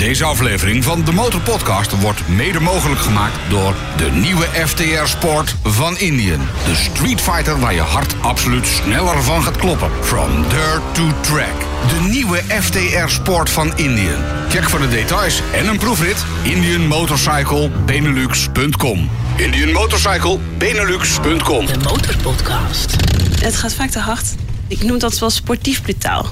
[0.00, 5.54] Deze aflevering van de Motor Podcast wordt mede mogelijk gemaakt door de nieuwe FTR Sport
[5.62, 6.40] van Indian.
[6.64, 9.90] De Street Fighter waar je hart absoluut sneller van gaat kloppen.
[10.00, 11.54] From dirt to track.
[11.88, 14.22] De nieuwe FTR Sport van Indian.
[14.48, 19.10] Check voor de details en een proefrit indianmotorcyclebenelux.com.
[19.36, 21.66] indianmotorcyclebenelux.com.
[21.66, 22.96] De Motorpodcast.
[23.40, 24.34] Het gaat vaak te hard.
[24.68, 26.26] Ik noem dat wel sportief brutaal.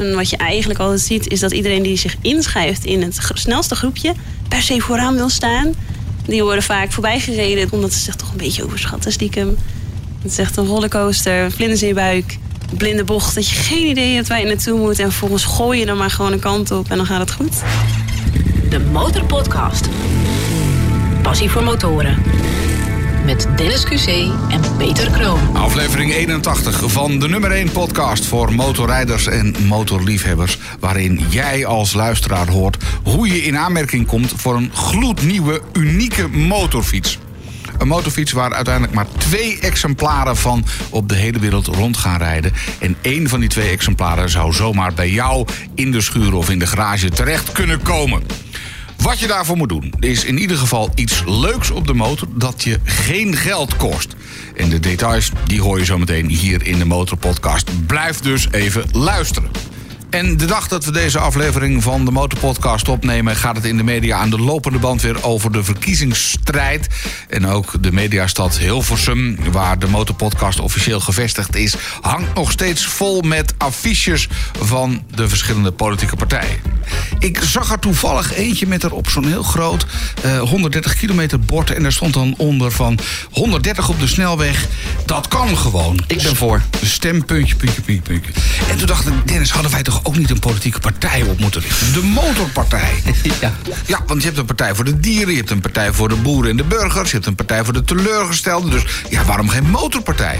[0.00, 3.74] En wat je eigenlijk altijd ziet, is dat iedereen die zich inschrijft in het snelste
[3.74, 4.14] groepje,
[4.48, 5.74] per se vooraan wil staan.
[6.26, 9.56] Die worden vaak voorbijgereden omdat ze zich toch een beetje overschatten, stiekem.
[10.22, 12.38] Het is echt een rollercoaster, vlinders in je buik,
[12.76, 14.98] blinde bocht, dat je geen idee hebt waar je naartoe moet.
[14.98, 17.62] En vervolgens gooi je dan maar gewoon een kant op en dan gaat het goed.
[18.70, 19.88] De Motorpodcast.
[21.22, 22.22] Passie voor motoren.
[23.24, 24.06] Met Dennis QC
[24.50, 25.56] en Peter Kroon.
[25.56, 30.58] Aflevering 81 van de nummer 1 podcast voor motorrijders en motorliefhebbers.
[30.80, 37.18] Waarin jij als luisteraar hoort hoe je in aanmerking komt voor een gloednieuwe, unieke motorfiets.
[37.78, 42.52] Een motorfiets waar uiteindelijk maar twee exemplaren van op de hele wereld rond gaan rijden.
[42.78, 46.58] En één van die twee exemplaren zou zomaar bij jou in de schuur of in
[46.58, 48.22] de garage terecht kunnen komen.
[49.02, 52.62] Wat je daarvoor moet doen, is in ieder geval iets leuks op de motor dat
[52.62, 54.14] je geen geld kost.
[54.56, 57.86] En de details die hoor je zo meteen hier in de Motorpodcast.
[57.86, 59.69] Blijf dus even luisteren.
[60.10, 63.36] En de dag dat we deze aflevering van de Motorpodcast opnemen...
[63.36, 66.86] gaat het in de media aan de lopende band weer over de verkiezingsstrijd.
[67.28, 71.74] En ook de mediastad Hilversum, waar de Motorpodcast officieel gevestigd is...
[72.00, 74.28] hangt nog steeds vol met affiches
[74.60, 76.56] van de verschillende politieke partijen.
[77.18, 79.86] Ik zag er toevallig eentje met erop zo'n heel groot
[80.22, 81.70] eh, 130 kilometer bord...
[81.70, 82.98] en daar stond dan onder van
[83.30, 84.66] 130 op de snelweg.
[85.10, 86.00] Dat kan gewoon.
[86.06, 86.62] Ik ben voor.
[86.84, 88.32] Stem, puntje, puntje, puntje, puntje.
[88.70, 91.60] En toen dacht ik, Dennis, hadden wij toch ook niet een politieke partij op moeten
[91.60, 91.92] richten?
[91.92, 92.90] De motorpartij.
[93.40, 93.52] Ja.
[93.86, 96.14] Ja, want je hebt een partij voor de dieren, je hebt een partij voor de
[96.14, 97.08] boeren en de burgers...
[97.10, 98.70] je hebt een partij voor de teleurgestelden.
[98.70, 100.38] Dus ja, waarom geen motorpartij?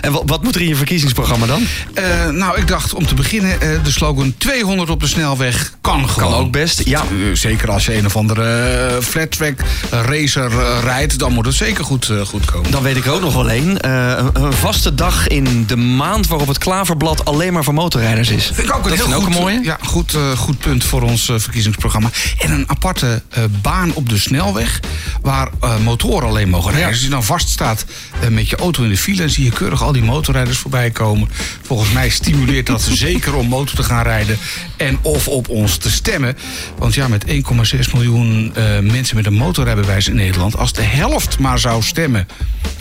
[0.00, 1.66] En wat, wat moet er in je verkiezingsprogramma dan?
[1.94, 6.08] Eh, nou, ik dacht om te beginnen, eh, de slogan 200 op de snelweg kan
[6.08, 6.34] gewoon.
[6.34, 7.00] ook best, ja.
[7.00, 9.60] Eh, zeker als je een of andere eh, flat track
[9.90, 10.50] racer
[10.82, 12.70] rijdt, dan moet het zeker goed, goed komen.
[12.70, 13.71] Dan weet ik ook nog wel één.
[13.80, 18.30] Eh, een, een vaste dag in de maand waarop het klaverblad alleen maar voor motorrijders
[18.30, 18.46] is.
[18.46, 19.60] Vind ik ook een dat heel vind ik goed, ook een mooie.
[19.62, 22.10] Ja, goed, eh, goed punt voor ons eh, verkiezingsprogramma.
[22.38, 23.22] En een aparte
[23.62, 24.80] baan op de snelweg
[25.22, 25.48] waar
[25.82, 26.90] motoren alleen mogen rijden.
[26.90, 27.84] Als je dan vaststaat
[28.30, 29.22] met je auto in de file...
[29.22, 31.28] en zie je keurig al die motorrijders voorbij komen.
[31.62, 34.38] Volgens mij stimuleert dat zeker om motor te gaan rijden...
[34.76, 36.36] en of op ons te stemmen.
[36.78, 40.56] Want ja, met 1,6 miljoen mensen met een motorrijbewijs in Nederland...
[40.56, 42.26] als de helft maar zou stemmen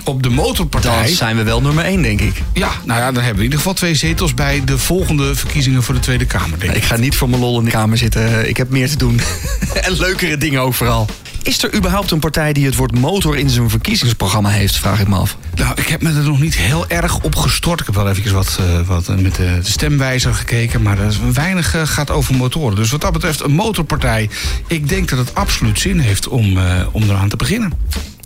[0.04, 0.81] op de motorpartij...
[0.82, 2.42] Dan zijn we wel nummer één, denk ik.
[2.54, 4.34] Ja, nou ja, dan hebben we in ieder geval twee zetels...
[4.34, 6.78] bij de volgende verkiezingen voor de Tweede Kamer, denk ik.
[6.78, 8.50] Ik ga niet voor mijn lol in de kamer zitten.
[8.50, 9.20] Ik heb meer te doen.
[9.82, 11.08] en leukere dingen ook vooral.
[11.44, 15.08] Is er überhaupt een partij die het woord motor in zijn verkiezingsprogramma heeft, vraag ik
[15.08, 15.38] me af.
[15.56, 17.80] Nou, ik heb me er nog niet heel erg op gestort.
[17.80, 20.82] Ik heb wel even wat, eh, wat eh, met de stemwijzer gekeken.
[20.82, 22.76] Maar er is weinig eh, gaat over motoren.
[22.76, 24.30] Dus wat dat betreft, een motorpartij.
[24.68, 26.58] Ik denk dat het absoluut zin heeft om,
[26.92, 27.74] om eraan te beginnen.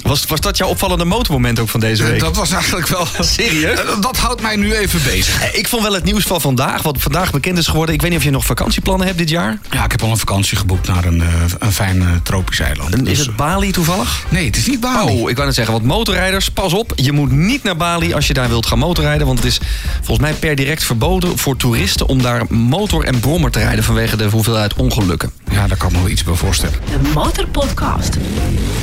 [0.05, 2.19] Was, was dat jouw opvallende motormoment ook van deze week?
[2.19, 3.07] dat was eigenlijk wel.
[3.19, 3.79] Serieus?
[3.79, 5.41] Eh, dat houdt mij nu even bezig.
[5.41, 7.95] Eh, Ik vond wel het nieuws van vandaag, wat vandaag bekend is geworden.
[7.95, 9.59] Ik weet niet of je nog vakantieplannen hebt dit jaar.
[9.71, 11.27] Ja, ik heb al een vakantie geboekt naar een, eh,
[11.59, 12.93] een fijn tropisch eiland.
[12.93, 14.23] En Dus, is het Bali toevallig?
[14.29, 15.11] Nee, het is niet Bali.
[15.11, 16.91] Oh, ik wou net zeggen, want motorrijders, pas op.
[16.95, 19.27] Je moet niet naar Bali als je daar wilt gaan motorrijden.
[19.27, 19.59] Want het is
[19.95, 22.07] volgens mij per direct verboden voor toeristen...
[22.07, 25.31] om daar motor en brommer te rijden vanwege de hoeveelheid ongelukken.
[25.65, 26.79] Ja, daar kan ik me wel iets bij voorstellen.
[26.91, 28.17] De Motorpodcast.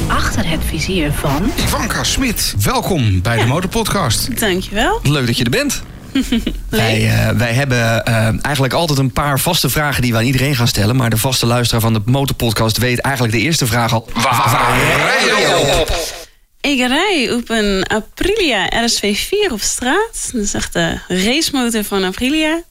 [0.08, 1.52] Achter het vizier van...
[1.56, 4.40] Ivanka Smit, welkom bij de Motorpodcast.
[4.40, 5.00] Dankjewel.
[5.02, 5.82] Leuk dat je er bent.
[6.68, 10.56] Wij, eh, wij hebben eh, eigenlijk altijd een paar vaste vragen die we aan iedereen
[10.56, 10.96] gaan stellen.
[10.96, 14.08] Maar de vaste luisteraar van de Motorpodcast weet eigenlijk de eerste vraag al.
[14.14, 16.16] Waar rij je op?
[16.60, 20.30] Ik rij op een Aprilia RSV4 op straat.
[20.32, 22.62] Dat is echt de racemotor van Aprilia.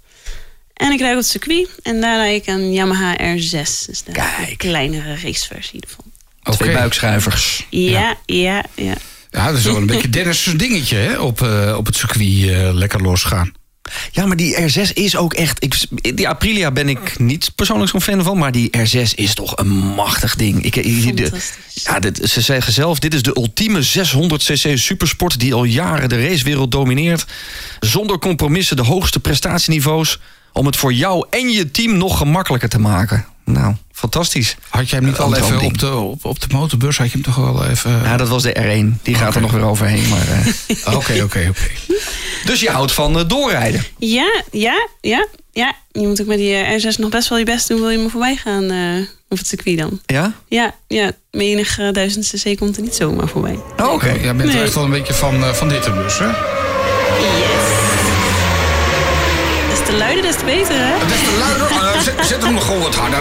[0.82, 1.68] En ik rijd op het circuit.
[1.84, 3.40] En daar rijd ik een Yamaha R6.
[3.86, 4.58] Dus de Kijk.
[4.58, 6.06] kleinere raceversie ervan.
[6.56, 6.78] Twee Oké.
[6.80, 7.66] buikschuivers.
[7.70, 8.94] Ja, ja, ja.
[9.32, 11.20] Ja, dat is wel een beetje Dennis' dingetje, hè?
[11.20, 13.54] Op, eh, op het circuit eh, lekker losgaan.
[14.12, 15.64] Ja, maar die R6 is ook echt...
[15.64, 15.76] Ik,
[16.18, 18.38] die Aprilia ben ik niet persoonlijk zo'n fan van...
[18.38, 20.64] maar die R6 is toch een machtig ding.
[20.64, 21.84] Ik, ik- de- Fantastisch.
[21.84, 25.40] ja, dit, ze zeggen zelf, dit is de ultieme 600cc supersport...
[25.40, 27.26] die al jaren de racewereld domineert.
[27.80, 30.20] Zonder compromissen de hoogste prestatieniveaus...
[30.54, 33.26] om het voor jou en je team nog gemakkelijker te maken.
[33.46, 34.56] Nou, fantastisch.
[34.70, 35.72] Had jij hem niet al even droomding.
[35.72, 36.98] op de, op, op de motorbeurs?
[36.98, 37.92] Had je hem toch wel even...
[38.04, 38.56] Ja, dat was de
[38.98, 39.02] R1.
[39.02, 40.10] Die gaat er nog weer overheen.
[40.10, 40.48] Maar, eh,
[40.96, 41.50] Oké, oké, oké.
[42.50, 43.84] dus je houdt van eh, doorrijden.
[43.98, 45.74] Ja, ja, ja, ja.
[45.92, 47.80] Je moet ook met die eh, R6 nog best wel je best doen.
[47.80, 50.00] Wil je me voorbij gaan, eh, Op het circuit dan.
[50.06, 50.34] Ja?
[50.48, 53.60] Ja, ja menig uh, 1000 cc komt er niet zomaar voorbij.
[53.78, 54.10] Oh, Oké.
[54.12, 54.58] Jij bent Nee.
[54.58, 56.30] er echt wel een beetje van, eh, van dit bus, hè?
[59.92, 60.96] Te luider, des te beter, hè?
[61.06, 61.66] Is te luider.
[61.66, 63.20] Oh, nou, zet, zet hem nog gewoon wat harder.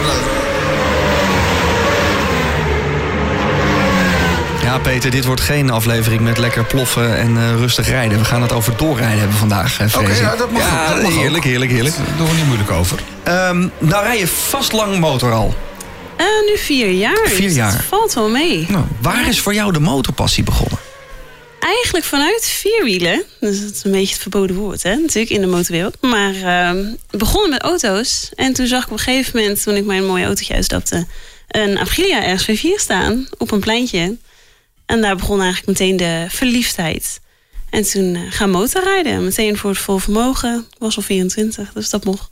[4.63, 8.17] Ja, Peter, dit wordt geen aflevering met lekker ploffen en eh, rustig rijden.
[8.17, 11.01] We gaan het over doorrijden hebben vandaag, eh, Oké, ja, dat mag Ja, ook, dat
[11.01, 11.19] mag ook.
[11.19, 11.95] heerlijk, heerlijk, heerlijk.
[11.95, 12.99] Daar doen we niet moeilijk over.
[13.23, 15.55] Ehm, nou rij je vast lang motor al.
[16.15, 17.27] Eh, nu vier jaar.
[17.27, 17.71] Vier dus jaar.
[17.71, 18.65] Dat valt wel mee.
[18.69, 20.77] Nou, waar is voor jou de motorpassie begonnen?
[21.61, 23.23] Eigenlijk vanuit vierwielen.
[23.39, 24.95] Dus dat is een beetje het verboden woord, hè?
[24.95, 26.01] Natuurlijk in de motorwereld.
[26.01, 28.31] Maar ehm begonnen met auto's.
[28.35, 31.07] En toen zag ik op een gegeven moment, toen ik mijn mooie autootje uitstapte...
[31.47, 34.17] een Aprilia RSV4 staan op een pleintje.
[34.85, 37.19] En daar begon eigenlijk meteen de verliefdheid.
[37.69, 39.23] En toen eh, gaan motorrijden.
[39.23, 40.67] Meteen voor het vol vermogen.
[40.71, 42.31] Ik was al 24, dus dat mocht.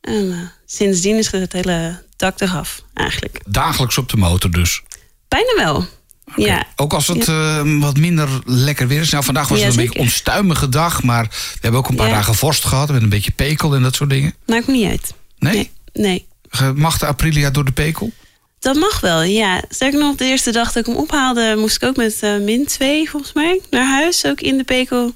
[0.00, 3.40] En eh, sindsdien is het hele dak eraf, eigenlijk.
[3.46, 4.82] Dagelijks op de motor dus.
[5.28, 5.86] Bijna wel.
[6.36, 6.66] Ja.
[6.76, 9.10] Ook als het eh, wat minder lekker weer is.
[9.10, 9.94] Nou, vandaag was Ja, het een zeker.
[9.94, 11.02] beetje onstuimige dag.
[11.02, 12.90] Maar we hebben ook een paar dagen vorst gehad.
[12.92, 14.34] Met een beetje pekel en dat soort dingen.
[14.46, 15.14] Maakt me niet uit.
[15.38, 15.70] Nee?
[15.92, 16.26] Nee.
[16.74, 18.12] Mag de Aprilia door de pekel?
[18.60, 19.62] Dat mag wel, ja.
[19.68, 21.54] Sterker nog, de eerste dag dat ik hem ophaalde...
[21.58, 24.24] moest ik ook met eh, min 2, volgens mij, naar huis.
[24.26, 25.12] Ook in de pekel.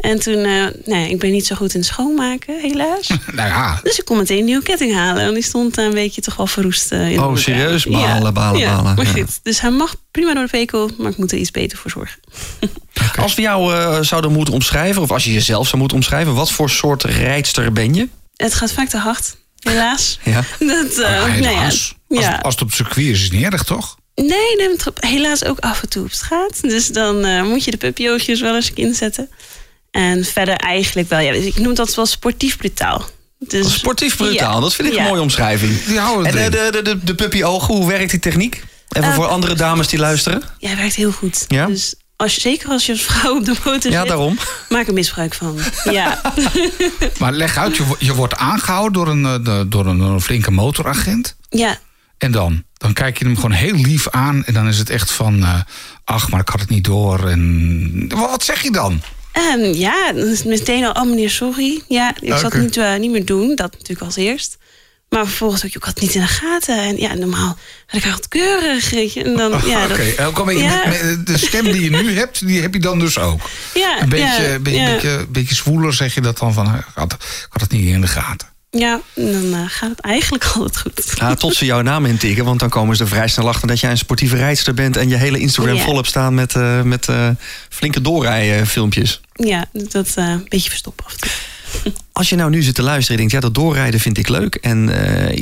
[0.00, 3.08] En toen, eh, nee, ik ben niet zo goed in schoonmaken, helaas.
[3.32, 5.22] nou ja, dus ik kon meteen een nieuwe ketting halen.
[5.22, 7.84] En die stond een beetje toch wel verroest eh, in de Oh, serieus?
[7.84, 8.94] Balen, balen, ja, balen.
[8.94, 9.12] Maar Ja.
[9.12, 10.90] goed, dus hij mag prima door de pekel...
[10.98, 12.20] maar ik moet er iets beter voor zorgen.
[13.22, 16.50] Als we jou eh, zouden moeten omschrijven, of als je jezelf zou moeten omschrijven, wat
[16.50, 18.08] voor soort rijdster ben je?
[18.36, 20.18] Het gaat vaak te hard, helaas.
[20.24, 20.42] Ja.
[20.58, 21.64] Dat, Ah, nou.
[21.64, 22.38] Als, ja.
[22.42, 23.96] als het op het circuit is, is het niet erg, toch?
[24.14, 26.62] Nee, nee, het gaat helaas ook af en toe op straat.
[26.62, 29.28] Dus dan moet je de puppyoogjes wel eens inzetten.
[29.96, 33.04] En verder eigenlijk wel, ja, ik noem dat wel sportief brutaal.
[33.38, 34.60] Dus, Sportief brutaal, Ja.
[34.60, 35.08] dat vind ik een Ja.
[35.08, 35.84] mooie omschrijving.
[35.84, 38.54] Die houden En het eh, de, de, de, de puppy ogen, hoe werkt die techniek?
[38.88, 40.42] Even Eh, voor andere dames die luisteren.
[40.58, 41.44] Ja, hij werkt heel goed.
[41.48, 41.66] Ja?
[41.66, 44.38] Dus als je, zeker als je als vrouw op de motor Ja, zit, daarom.
[44.68, 45.58] maak er misbruik van.
[45.90, 46.20] Ja,
[47.18, 51.36] Maar leg uit, je, je wordt aangehouden door een, eh, de- door een, flinke motoragent.
[51.50, 51.78] ja.
[52.18, 52.64] En dan?
[52.74, 54.44] Dan kijk je hem gewoon heel lief aan.
[54.44, 55.42] En dan is het echt van...
[55.42, 55.60] eh,
[56.04, 57.28] ach, maar ik had het niet door.
[57.28, 59.02] En wat wat zeg je dan?
[59.36, 61.82] En ja, dan is het meteen al, oh meneer, sorry.
[61.88, 62.56] Ja, ik zal Oké.
[62.56, 63.54] het niet, eh, niet meer doen.
[63.54, 64.58] Dat natuurlijk als eerst.
[65.08, 66.78] Maar vervolgens ook, ik had het niet in de gaten.
[66.78, 69.16] En ja, normaal had ik altijd keurig.
[69.16, 70.82] En dan, ja, Oké, dat, eh, kom, Ja.
[70.88, 73.40] met de stem die je nu hebt, die heb je dan dus ook.
[73.74, 74.92] ja, Een beetje, ja, beetje, ja.
[74.92, 76.74] beetje, beetje zwoeler zeg je dat dan van...
[76.74, 78.48] Ik had, ik had het niet in de gaten.
[78.70, 81.12] Ja, dan eh, gaat het eigenlijk altijd goed.
[81.18, 83.80] Ja, tot ze jouw naam intikken, want dan komen ze er vrij snel achter dat
[83.80, 85.82] jij een sportieve rijdster bent en je hele Instagram Ja.
[85.82, 87.28] vol hebt staan met, eh, met eh,
[87.68, 89.20] flinke doorrijfilmpjes.
[89.32, 91.14] Ja, dat een beetje verstoppen af.
[92.12, 94.54] Als je nou nu zit te luisteren en denkt, ja, dat doorrijden vind ik leuk.
[94.54, 94.90] En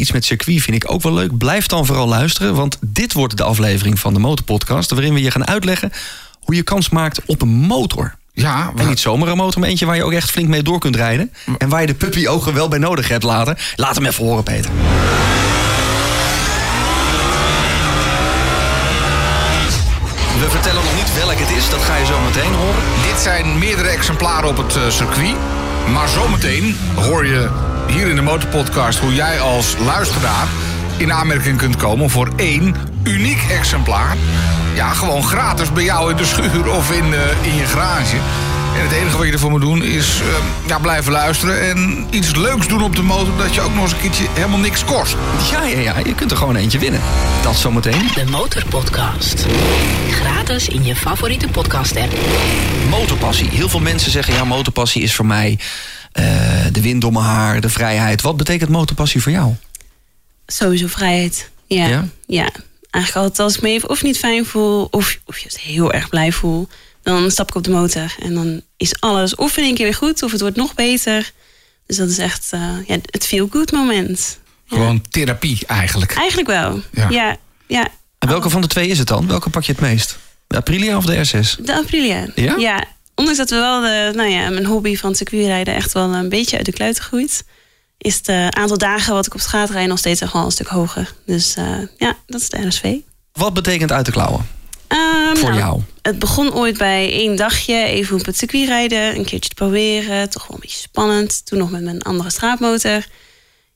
[0.00, 1.38] iets met circuit vind ik ook wel leuk.
[1.38, 4.90] Blijf dan vooral luisteren, want dit wordt de aflevering van de Motorpodcast.
[4.90, 5.92] Waarin we je gaan uitleggen
[6.40, 8.14] hoe je kans maakt op een motor.
[8.36, 10.62] Ja, En wa- niet zomaar een motor, maar eentje waar je ook echt flink mee
[10.62, 11.32] door kunt rijden.
[11.58, 13.72] En waar je de puppyogen wel bij nodig hebt later.
[13.76, 14.70] Laat hem even horen, Peter.
[20.40, 22.82] We vertellen nog niet welk het is, dat ga je zo meteen horen.
[23.12, 25.34] dit zijn meerdere exemplaren op het eh, circuit.
[25.92, 27.48] Maar zometeen hoor je
[27.88, 28.98] hier in de Motorpodcast...
[28.98, 30.46] hoe jij als luisteraar
[30.96, 34.16] in aanmerking kunt komen voor één uniek exemplaar.
[34.74, 38.16] Ja, gewoon gratis bij jou in de schuur of in, eh, in je garage.
[38.76, 40.26] En het enige wat je ervoor moet doen is eh,
[40.66, 41.60] ja, blijven luisteren...
[41.70, 43.36] en iets leuks doen op de motor...
[43.36, 45.16] dat je ook nog eens een keertje helemaal niks kost.
[45.50, 47.00] Ja, ja, ja, je kunt er gewoon eentje winnen.
[47.42, 48.08] Dat zometeen.
[48.14, 49.46] De Motorpodcast.
[50.10, 52.12] Gratis in je favoriete podcast-app.
[52.90, 53.48] Motorpassie.
[53.50, 55.58] Heel veel mensen zeggen, ja, motorpassie is voor mij
[56.12, 56.24] eh,
[56.72, 58.22] de wind door mijn haar, de vrijheid.
[58.22, 59.54] Wat betekent motorpassie voor jou?
[60.46, 61.50] Sowieso vrijheid.
[61.66, 61.86] Ja.
[61.86, 62.08] Ja?
[62.26, 62.48] ja.
[62.90, 64.88] Eigenlijk altijd als ik me even of niet fijn voel...
[64.90, 66.68] of, of juist heel erg blij voel...
[67.02, 68.14] dan stap ik op de motor.
[68.18, 70.22] En dan is alles of in één keer weer goed...
[70.22, 71.32] of het wordt nog beter.
[71.86, 74.38] Dus dat is echt eh, ja, het feel-good moment.
[74.66, 74.76] Ja.
[74.76, 76.14] Gewoon therapie eigenlijk.
[76.14, 76.80] Eigenlijk wel.
[76.92, 77.08] Ja.
[77.10, 77.36] Ja.
[77.66, 79.28] ja, En welke van de twee is het dan?
[79.28, 80.18] Welke pak je het meest?
[80.46, 81.64] De Aprilia of de R6?
[81.64, 82.26] De Aprilia.
[82.34, 82.84] Ja?
[83.14, 86.56] Ondanks dat we wel de, nou ja, mijn hobby van circuitrijden echt wel een beetje
[86.56, 87.44] uit de kluiten groeit,
[88.04, 90.66] is het eh, aantal dagen wat ik op straat rijd nog steeds wel een stuk
[90.66, 91.14] hoger.
[91.26, 92.96] Dus eh, ja, dat is de RSV.
[93.32, 94.48] Wat betekent uit de klauwen?
[94.86, 95.82] Ehm, Voor nou, jou?
[96.02, 100.30] Het begon ooit bij één dagje, even op het circuit rijden, een keertje te proberen.
[100.30, 101.46] Toch wel een beetje spannend.
[101.46, 103.06] Toen nog met mijn andere straatmotor.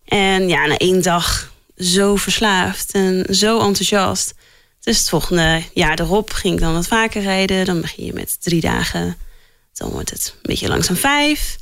[0.04, 4.34] En ja, na één dag zo verslaafd en zo enthousiast.
[4.80, 7.64] Dus het volgende jaar erop ging ik dan wat vaker rijden.
[7.64, 9.16] Dan begin je met drie dagen.
[9.74, 11.56] Dan wordt het een beetje langzaam vijf.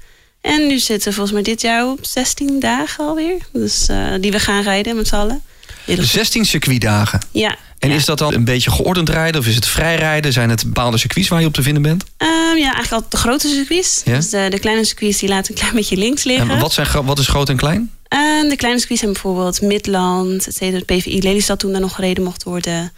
[0.46, 3.38] En nu zitten we volgens mij dit jaar op 16 dagen alweer.
[3.52, 5.42] Dus eh, die we gaan rijden met z'n allen.
[5.84, 6.10] Hele goed.
[6.10, 7.20] 16 circuitdagen.
[7.30, 7.56] Ja.
[7.78, 7.94] En ja.
[7.94, 10.32] is dat dan een beetje geordend rijden of is het vrij rijden?
[10.32, 12.04] Zijn het bepaalde circuits waar je op te vinden bent?
[12.16, 14.02] Ehm, ja, eigenlijk altijd de grote circuits.
[14.04, 14.16] Ja?
[14.16, 16.50] Dus de, de kleine circuits die laten een klein beetje links liggen.
[16.50, 17.90] En wat, zijn, wat is groot en klein?
[18.08, 22.24] Ehm, de kleine circuits zijn bijvoorbeeld Midland, het het PVI Lelystad toen daar nog gereden
[22.24, 22.92] mocht worden.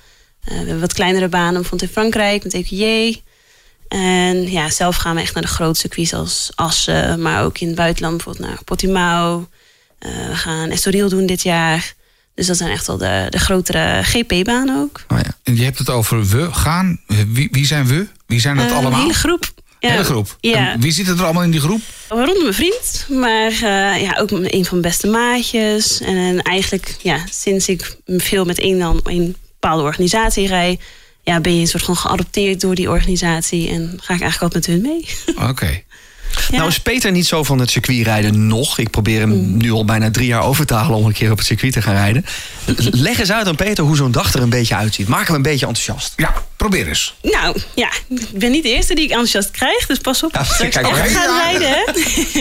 [0.44, 3.22] Eh, we hebben wat kleinere banen, bijvoorbeeld in Frankrijk met EQJ.
[3.88, 7.66] En ja, zelf gaan we echt naar de grote circuits als Assen, maar ook in
[7.66, 9.48] het buitenland bijvoorbeeld naar Portimao.
[9.98, 11.94] Eh, we gaan Estoril doen dit jaar.
[12.34, 15.04] Dus dat zijn echt wel de, de grotere GP-banen ook.
[15.08, 15.36] Oh ja.
[15.42, 17.00] En je hebt het over we gaan.
[17.28, 18.06] Wie, wie zijn we?
[18.26, 18.92] Wie zijn dat Eh, allemaal?
[18.92, 19.52] Een hele groep.
[19.78, 19.90] Ja.
[19.90, 20.36] Hele groep.
[20.40, 20.72] Ja.
[20.72, 21.80] En wie zit er allemaal in die groep?
[22.08, 26.00] Waaronder mijn vriend, maar eh, ja, ook een van mijn beste maatjes.
[26.00, 30.78] En eigenlijk, ja, sinds ik veel met één dan in een bepaalde organisatie rij,
[31.28, 34.66] ja, ben je een soort van geadopteerd door die organisatie en ga ik eigenlijk altijd
[34.66, 35.08] met hun mee.
[35.50, 35.80] Oké.
[36.50, 36.56] Ja.
[36.56, 38.78] Nou is Peter niet zo van het circuitrijden nog.
[38.78, 39.56] Ik probeer hem Mm.
[39.56, 41.82] nu al bijna drie jaar over te halen om een keer op het circuit te
[41.82, 42.24] gaan rijden.
[43.06, 45.08] Leg eens uit aan Peter hoe zo'n dag er een beetje uitziet.
[45.08, 46.12] Maak hem een beetje enthousiast.
[46.16, 47.14] Ja, probeer eens.
[47.22, 50.34] Nou, ja, ik ben niet de eerste die ik enthousiast krijg, dus pas op.
[50.34, 51.08] Ja, straks kijk, echt oké.
[51.08, 51.42] gaan Ja.
[51.42, 51.84] rijden, hè.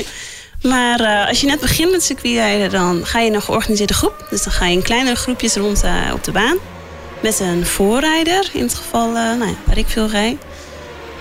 [0.70, 4.28] Maar eh, als je net begint met circuitrijden, dan ga je in een georganiseerde groep.
[4.30, 6.58] Dus dan ga je in kleinere groepjes rond eh, op de baan.
[7.22, 10.38] Met een voorrijder, in het geval eh, nou ja, waar ik veel rijd.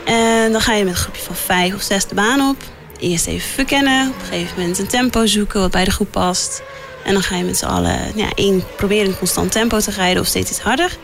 [0.04, 2.56] En dan ga je met een groepje van vijf of zes de baan op.
[2.98, 6.62] Eerst even verkennen, op een gegeven moment een tempo zoeken wat bij de groep past.
[7.04, 10.22] En dan ga je met z'n allen ja, één, proberen een constant tempo te rijden
[10.22, 10.96] of steeds iets harder.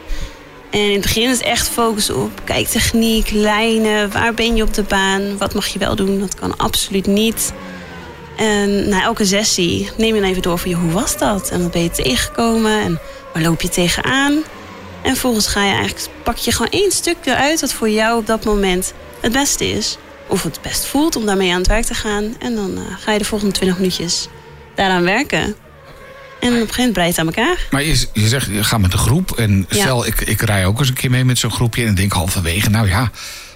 [0.70, 4.82] En in het begin is echt focussen op kijktechniek, lijnen, waar ben je op de
[4.82, 7.52] baan, wat mag je wel doen, wat kan absoluut niet.
[8.36, 11.50] En na elke sessie neem je dan even door van je, hoe was dat?
[11.50, 13.00] En wat ben je tegengekomen en
[13.32, 14.42] waar loop je tegenaan?
[15.02, 18.26] En vervolgens ga je eigenlijk, pak je gewoon één stuk eruit wat voor jou op
[18.26, 19.96] dat moment het beste is.
[20.26, 22.36] Of het best voelt om daarmee aan het werk te gaan.
[22.38, 24.28] En dan eh, ga je de volgende 20 minuutjes
[24.74, 25.38] daaraan werken.
[26.40, 27.66] En op een gegeven moment breidt het aan elkaar.
[27.70, 29.30] Maar je, je zegt, je gaat met de groep.
[29.30, 29.80] En Ja.
[29.80, 31.84] stel, ik, ik rij ook eens een keer mee met zo'n groepje.
[31.86, 33.10] En denk halverwege, nou ja,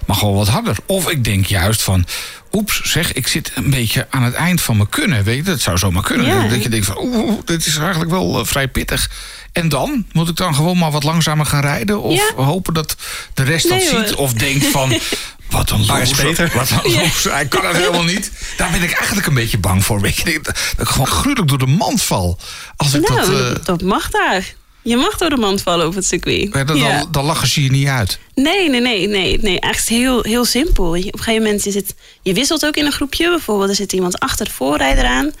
[0.05, 0.77] mag wel wat harder.
[0.85, 2.05] Of ik denk juist van,
[2.51, 5.23] oeps, zeg, ik zit een beetje aan het eind van mijn kunnen.
[5.23, 6.25] Weet je, dat zou zomaar kunnen.
[6.25, 6.47] Ja.
[6.47, 9.09] Dat je denkt van, oeh, dit is eigenlijk wel eh, vrij pittig.
[9.51, 10.05] En dan?
[10.11, 12.01] Moet ik dan gewoon maar wat langzamer gaan rijden?
[12.01, 12.43] Of Ja.
[12.43, 12.95] hopen dat
[13.33, 14.05] de rest Nee, dat hoor.
[14.07, 14.15] ziet?
[14.15, 14.89] Of denkt van,
[15.49, 16.51] wat een is loser, Peter?
[16.55, 18.31] Wat een loser, hij kan het helemaal niet.
[18.57, 20.01] Daar ben ik eigenlijk een beetje bang voor.
[20.01, 20.43] Weet je, dat
[20.77, 22.37] dat ik gewoon gruwelijk door de mand val.
[22.75, 23.57] Als ik Nou, dat...
[23.57, 24.53] eh, dat, mag daar.
[24.81, 26.49] Je mag door de mand vallen op het circuit.
[26.53, 27.05] ja, dan, Ja.
[27.11, 28.19] dan, lachen ze je niet uit.
[28.35, 29.59] Nee, nee, nee, nee, nee.
[29.59, 30.85] Eigenlijk is het heel, heel simpel.
[30.85, 33.29] Op een gegeven moment je zit, je wisselt ook in een groepje.
[33.29, 35.31] Bijvoorbeeld, er zit iemand achter de voorrijder aan.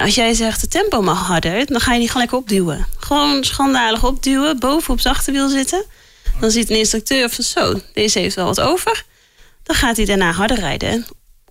[0.00, 2.86] Als jij zegt de tempo mag harder, dan ga je die lekker opduwen.
[2.96, 5.84] Gewoon schandalig opduwen, boven op zijn achterwiel zitten.
[6.40, 9.04] Dan ziet een instructeur van zo, deze heeft wel wat over.
[9.62, 11.06] Dan gaat hij daarna harder rijden.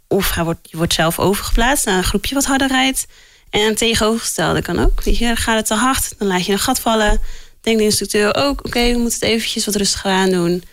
[0.07, 3.05] Of hij wordt, je wordt zelf overgeplaatst naar een groepje wat harder rijdt.
[3.49, 5.03] En tegenovergestelde kan ook.
[5.03, 7.19] Weet gaat het te hard, dan laat je een gat vallen.
[7.61, 10.63] Denkt de instructeur ook, oké, we moeten het eventjes wat rustiger aan doen.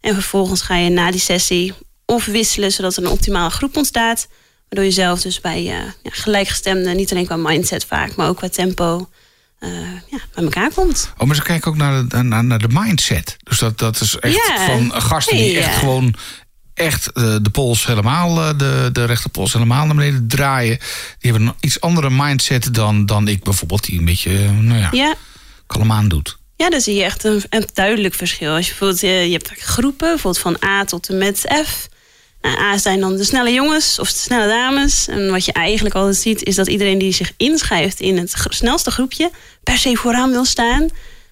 [0.00, 1.74] En vervolgens ga je na die sessie
[2.06, 4.28] of wisselen, zodat er een optimale groep ontstaat.
[4.72, 5.66] Waardoor je zelf dus bij eh,
[6.02, 9.08] ja, gelijkgestemden, niet alleen qua mindset vaak, maar ook qua tempo,
[9.58, 9.70] eh,
[10.10, 11.12] ja, bij elkaar komt.
[11.18, 13.36] Oh, maar ze kijken ook naar de, naar, naar de mindset.
[13.42, 16.14] Dus dat, dat is echt van gasten die echt gewoon
[16.74, 20.78] echt eh, de pols helemaal, de, de rechterpols helemaal naar beneden draaien.
[21.18, 24.88] Die hebben een iets andere mindset dan, dan ik bijvoorbeeld, die een beetje, nou ja,
[24.90, 25.14] Ja,
[25.66, 26.38] kalm aan doet.
[26.56, 28.54] Ja, dan zie je echt een, een duidelijk verschil.
[28.54, 31.90] Als je bijvoorbeeld, eh, je hebt groepen, bijvoorbeeld van A tot en met F.
[32.42, 35.08] Nou, A zijn dan de snelle jongens of de snelle dames.
[35.08, 38.90] En wat je eigenlijk altijd ziet, is dat iedereen die zich inschrijft in het snelste
[38.90, 39.30] groepje,
[39.62, 40.88] per se vooraan wil staan.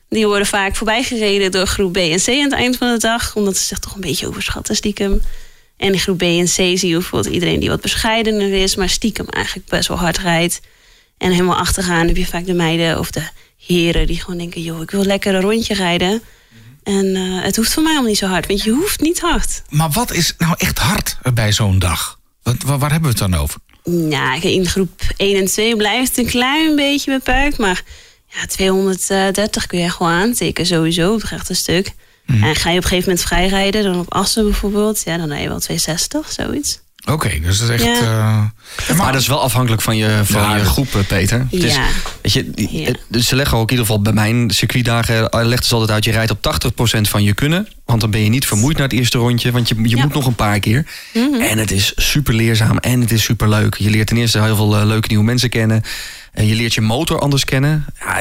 [0.08, 3.36] Die worden vaak voorbijgereden door groep B en C aan het eind van de dag,
[3.36, 5.22] omdat ze zich toch een beetje overschatten stiekem.
[5.76, 8.88] En in groep B en C zie je bijvoorbeeld iedereen die wat bescheidener is, maar
[8.88, 10.60] stiekem eigenlijk best wel hard rijdt.
[11.18, 13.22] En helemaal achteraan heb je vaak de meiden of de
[13.66, 16.22] heren die gewoon denken: joh, ik wil lekker een rondje rijden.
[16.82, 19.62] En eh, het hoeft voor mij allemaal niet zo hard, want je hoeft niet hard.
[19.68, 22.18] Maar wat is nou echt hard bij zo'n dag?
[22.42, 23.60] Wat, waar, waar hebben we het dan over?
[24.10, 27.82] Ja, in groep 1 en 2 blijft het een klein beetje beperkt, maar
[28.26, 31.92] ja, 230 kun je gewoon aantikken sowieso op het rechte stuk.
[32.26, 35.42] En ga je op een gegeven moment vrijrijden, dan op Assen bijvoorbeeld, ja, dan rij
[35.42, 36.80] je wel 260, zoiets.
[37.04, 38.00] Oké, dus dat is echt...
[38.00, 38.52] Ja.
[38.88, 41.46] eh, Maar dat is wel afhankelijk van je, van Ja, je groep, Peter.
[41.50, 41.84] Het is- Ja.
[42.22, 45.28] weet je, dus ze leggen ook in ieder geval bij mijn circuitdagen...
[45.28, 47.68] eh, legt ze altijd uit, je rijdt op 80% van je kunnen.
[47.84, 49.50] Want dan ben je niet vermoeid na het eerste rondje.
[49.52, 49.94] Want je, je Ja.
[49.96, 50.04] Mhm.
[50.04, 50.86] moet nog een paar keer.
[51.40, 53.74] En het is super leerzaam en het is super leuk.
[53.76, 55.82] Je leert ten eerste heel veel eh, leuke nieuwe mensen kennen.
[56.32, 57.84] En je leert je motor anders kennen.
[58.00, 58.18] Ja,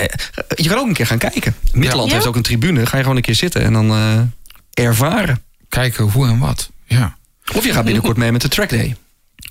[0.56, 1.56] je kan ook een keer gaan kijken.
[1.72, 2.14] Midland Ja.
[2.14, 2.86] heeft ook een tribune.
[2.86, 5.42] Ga je gewoon een keer zitten en dan eh, ervaren.
[5.70, 6.70] kijken hoe en wat.
[6.86, 7.18] Ja.
[7.56, 8.96] Of je gaat binnenkort mee met de trackday.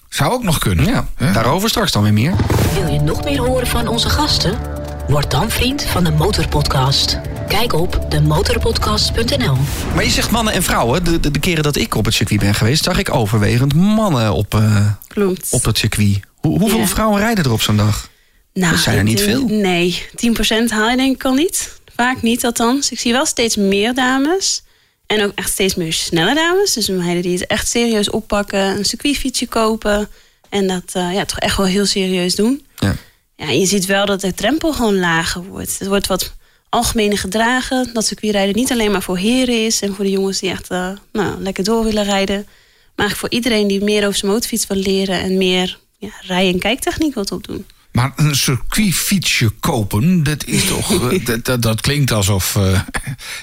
[0.09, 0.85] Zou ook nog kunnen.
[0.87, 2.35] Ja, daarover straks dan weer meer.
[2.75, 4.59] Wil je nog meer horen van onze gasten?
[5.09, 7.19] Word dan vriend van de Motorpodcast.
[7.49, 9.57] Kijk op demotorpodcast.nl.
[9.95, 11.05] Maar je zegt mannen en vrouwen.
[11.05, 14.33] De, de, de keren dat ik op het circuit ben geweest, zag ik overwegend mannen
[14.33, 15.47] op, eh, Klopt.
[15.51, 16.21] op dat circuit.
[16.37, 16.87] Hoe, hoeveel Ja.
[16.87, 18.09] vrouwen rijden er op zo'n dag?
[18.55, 19.45] Nou, Dat zijn er niet veel.
[19.49, 21.77] Nee, 10% haal je denk ik al niet.
[21.97, 22.91] Vaak niet althans.
[22.91, 24.63] Ik zie wel steeds meer dames.
[25.09, 26.73] En ook echt steeds meer snelle dames.
[26.73, 28.61] Dus meiden die het echt serieus oppakken.
[28.61, 30.09] Een circuitfietsje kopen.
[30.49, 32.67] En dat eh, ja, toch echt wel heel serieus doen.
[32.79, 32.97] Ja.
[33.37, 35.79] Ja, en je ziet wel dat de drempel gewoon lager wordt.
[35.79, 36.33] Het wordt wat
[36.69, 37.91] algemener gedragen.
[37.93, 39.81] Dat circuitrijden niet alleen maar voor heren is.
[39.81, 42.37] En voor de jongens die echt eh, nou, lekker door willen rijden.
[42.97, 45.21] Maar eigenlijk voor iedereen die meer over zijn motorfiets wil leren.
[45.21, 47.67] En meer ja, rij- en kijktechniek wil opdoen.
[47.99, 51.11] Maar een circuitfietsje kopen, dat is toch.
[51.11, 52.57] eh, dat, dat, dat klinkt alsof.
[52.57, 52.81] eh,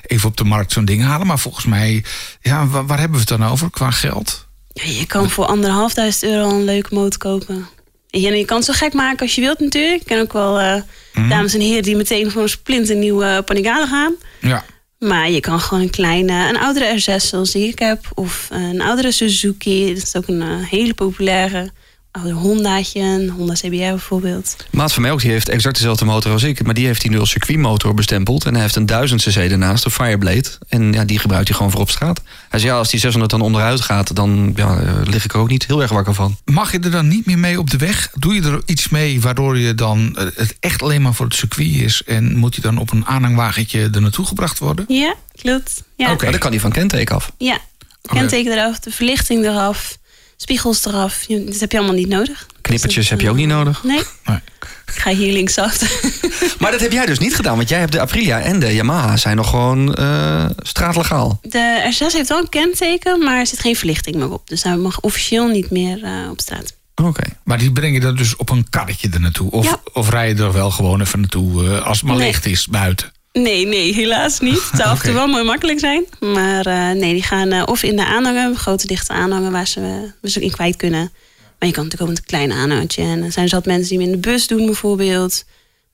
[0.08, 1.28] even op de markt zo'n ding halen.
[1.28, 2.04] Maar volgens mij.
[2.42, 4.48] Ja, waar, waar hebben we het dan over qua geld?
[4.74, 7.68] Ja, je kan voor anderhalfduizend euro een leuke motor kopen.
[8.10, 10.02] En je, je kan het zo gek maken als je wilt natuurlijk.
[10.02, 10.82] Ik ken ook wel eh,
[11.30, 14.14] dames en heren die meteen voor een splinternieuwe Panigale gaan.
[14.42, 14.66] Ja.
[15.00, 18.06] Maar je kan gewoon een kleine, een oudere R6 zoals die ik heb.
[18.14, 19.94] Of een oudere Suzuki.
[19.94, 21.72] Dat is ook een hele populaire
[22.16, 23.00] oude Hondaatje.
[23.00, 24.56] Een Honda CBR bijvoorbeeld.
[24.72, 26.64] Maat van mij ook, die heeft exact dezelfde motor als ik.
[26.64, 28.46] Maar die heeft hij nu als circuitmotor bestempeld.
[28.46, 30.50] En hij heeft een 1000 cc ernaast, een Fireblade.
[30.68, 32.22] En ja, die gebruikt hij gewoon voor op straat.
[32.50, 34.16] Hij zei, ja, als die 600 dan onderuit gaat...
[34.16, 36.38] dan ja, eh, lig ik er ook niet heel erg wakker van.
[36.46, 38.10] Mag je er dan niet meer mee op de weg?
[38.14, 41.36] Doe je er iets mee waardoor je dan eh, het echt alleen maar voor het
[41.36, 42.02] circuit is?
[42.06, 44.86] En moet je dan op een aanhangwagentje er naartoe gebracht worden?
[44.88, 45.84] Ja, klopt.
[45.96, 46.30] Ja, Oké.
[46.30, 47.32] Dan kan hij van kenteken af.
[47.38, 47.58] ja.
[48.02, 49.98] Kenteken eraf, de verlichting eraf.
[50.38, 51.26] Spiegels eraf.
[51.28, 52.46] Dat heb je allemaal niet nodig.
[52.62, 53.84] Knippertjes Dus dat, heb je ook niet nodig.
[53.84, 54.38] Nee, Nee.
[54.86, 55.80] ik ga hier linksaf.
[56.60, 57.56] Maar dat heb jij dus niet gedaan.
[57.56, 61.40] Want jij hebt de Aprilia en de Yamaha zijn nog gewoon eh, straatlegaal.
[61.42, 64.48] De R6 heeft wel een kenteken, maar er zit geen verlichting meer op.
[64.50, 66.74] Dus hij mag officieel niet meer eh, op straat.
[66.96, 67.24] Oké.
[67.44, 69.52] Maar die breng je dan dus op een karretje er naartoe?
[69.52, 69.80] Of, Ja.
[69.94, 72.28] of rij je er wel gewoon even naartoe eh, als het maar Nee.
[72.28, 73.12] licht is buiten?
[73.44, 74.70] Nee, nee, helaas niet.
[74.70, 76.06] Het zou af en toe wel mooi makkelijk zijn.
[76.20, 79.80] Maar eh, nee, die gaan eh, of in de aanhanger, grote dichte aanhanger waar ze,
[79.80, 79.86] eh,
[80.22, 81.12] waar ze in kwijt kunnen.
[81.60, 83.02] Maar je kan natuurlijk ook met een klein aanhangertje.
[83.02, 85.46] En er zijn zat mensen die hem in de bus doen bijvoorbeeld.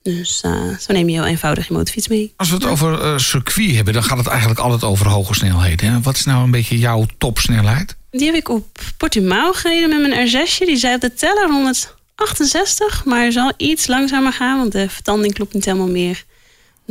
[0.02, 0.38] Dus
[0.80, 2.32] zo neem je heel eenvoudig je motorfiets mee.
[2.36, 5.92] Als we het over circuit hebben, dan gaat het eigenlijk altijd over hoge snelheden.
[5.92, 6.00] hè?
[6.00, 7.96] Wat is nou een beetje jouw topsnelheid?
[8.10, 10.58] Die heb ik op Portimao gereden met mijn R6.
[10.58, 15.54] Die zei op de teller 168, maar zal iets langzamer gaan, want de vertanding klopt
[15.54, 16.24] niet helemaal meer.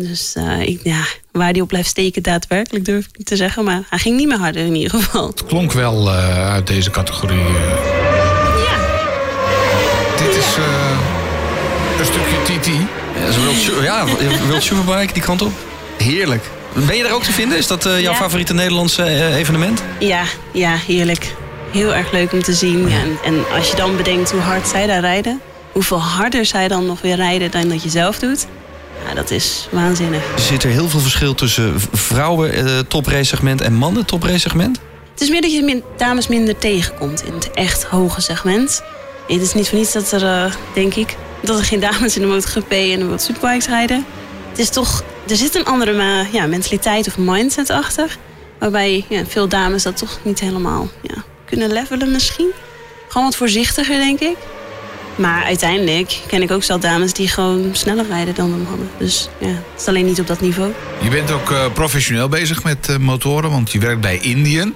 [0.08, 3.64] Dus eh, ik, ja, waar die op blijft steken daadwerkelijk durf ik niet te zeggen,
[3.64, 5.34] maar hij ging niet meer harder in ieder geval.
[5.48, 7.38] Klonk wel eh, uit deze categorie.
[7.40, 7.46] eh.
[8.68, 8.78] Ja,
[10.26, 10.98] Dit is eh,
[12.00, 12.68] een stukje TT.
[13.24, 15.52] Ja, zo World, Superbike die kant op.
[15.98, 16.44] Heerlijk.
[16.74, 17.58] Ben je daar ook te vinden?
[17.58, 18.18] Is dat eh, jouw Ja.
[18.18, 19.84] favoriete Nederlandse eh, evenement?
[20.00, 21.34] ja, ja, heerlijk.
[21.72, 22.90] Heel erg leuk om te zien.
[22.90, 26.68] Ja, en, en als je dan bedenkt hoe hard zij daar rijden, hoeveel harder zij
[26.68, 28.46] dan nog weer rijden dan dat je zelf doet,
[29.08, 30.34] ja, dat is waanzinnig.
[30.36, 34.80] Er zit er heel veel verschil tussen vrouwen eh, toprace segment en mannen toprace segment.
[35.12, 38.84] Het is meer dat je min- dames minder tegenkomt in het echt hoge segment.
[39.28, 42.22] Het is niet voor niets dat er, eh, denk ik, dat er geen dames in
[42.22, 44.06] de MotoGP en de Superbikes rijden.
[44.50, 48.18] Het is toch, er zit een andere ma- ja, mentaliteit of mindset achter.
[48.60, 52.50] Waarbij ja, veel dames dat toch niet helemaal ja, kunnen levelen misschien.
[53.08, 54.36] Gewoon wat voorzichtiger, denk ik.
[55.22, 58.90] Maar uiteindelijk ken ik ook zelf dames die gewoon sneller rijden dan de mannen.
[58.98, 60.72] Dus ja, het is alleen niet op dat niveau.
[61.02, 64.74] Je bent ook eh, professioneel bezig met eh, motoren, want je werkt bij Indian.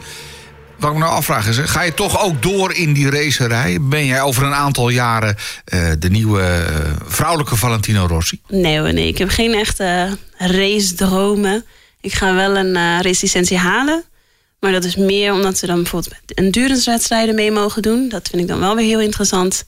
[0.77, 3.77] Wat ik me nou afvraag is, ga je toch ook door in die racerij?
[3.81, 6.65] Ben jij over een aantal jaren eh, de nieuwe
[7.05, 8.41] vrouwelijke Valentino Rossi?
[8.47, 9.07] Nee hoor, nee.
[9.07, 11.65] Ik heb geen echte race-dromen.
[12.01, 14.03] Ik ga wel een eh race-licentie halen.
[14.59, 18.09] Maar dat is meer omdat we dan bijvoorbeeld endurance-wedstrijden mee mogen doen.
[18.09, 19.63] Dat vind ik dan wel weer heel interessant.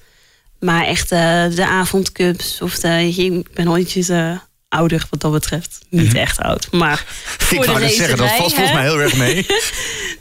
[0.59, 3.13] Maar echt eh, de avondcups of de...
[3.17, 4.31] Ik ben ooitjes eh,
[4.69, 5.79] ouder wat dat betreft.
[5.89, 7.05] Niet echt oud, maar
[7.37, 8.81] voor de racerij, hè?
[8.81, 9.45] heel erg mee.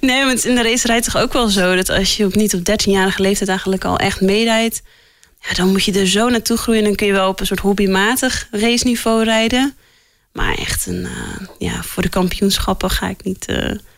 [0.01, 1.75] Nee, want in de racerij toch ook wel zo...
[1.75, 4.83] dat als je op, niet op 13-jarige leeftijd eigenlijk al echt meerijdt...
[5.41, 6.81] Ja, dan moet je er zo naartoe groeien.
[6.81, 9.75] En dan kun je wel op een soort hobbymatig raceniveau rijden.
[10.33, 13.47] Maar echt een, eh, ja, voor de kampioenschappen ga ik niet,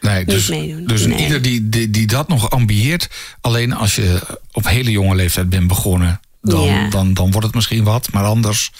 [0.00, 0.86] Nee, niet dus, meedoen.
[0.86, 1.18] dus Nee.
[1.18, 3.08] ieder die, die, die dat nog ambieert...
[3.40, 4.20] alleen als je
[4.52, 6.20] op hele jonge leeftijd bent begonnen...
[6.48, 6.88] dan, Ja.
[6.90, 8.08] dan, dan wordt het misschien wat.
[8.12, 8.70] Maar anders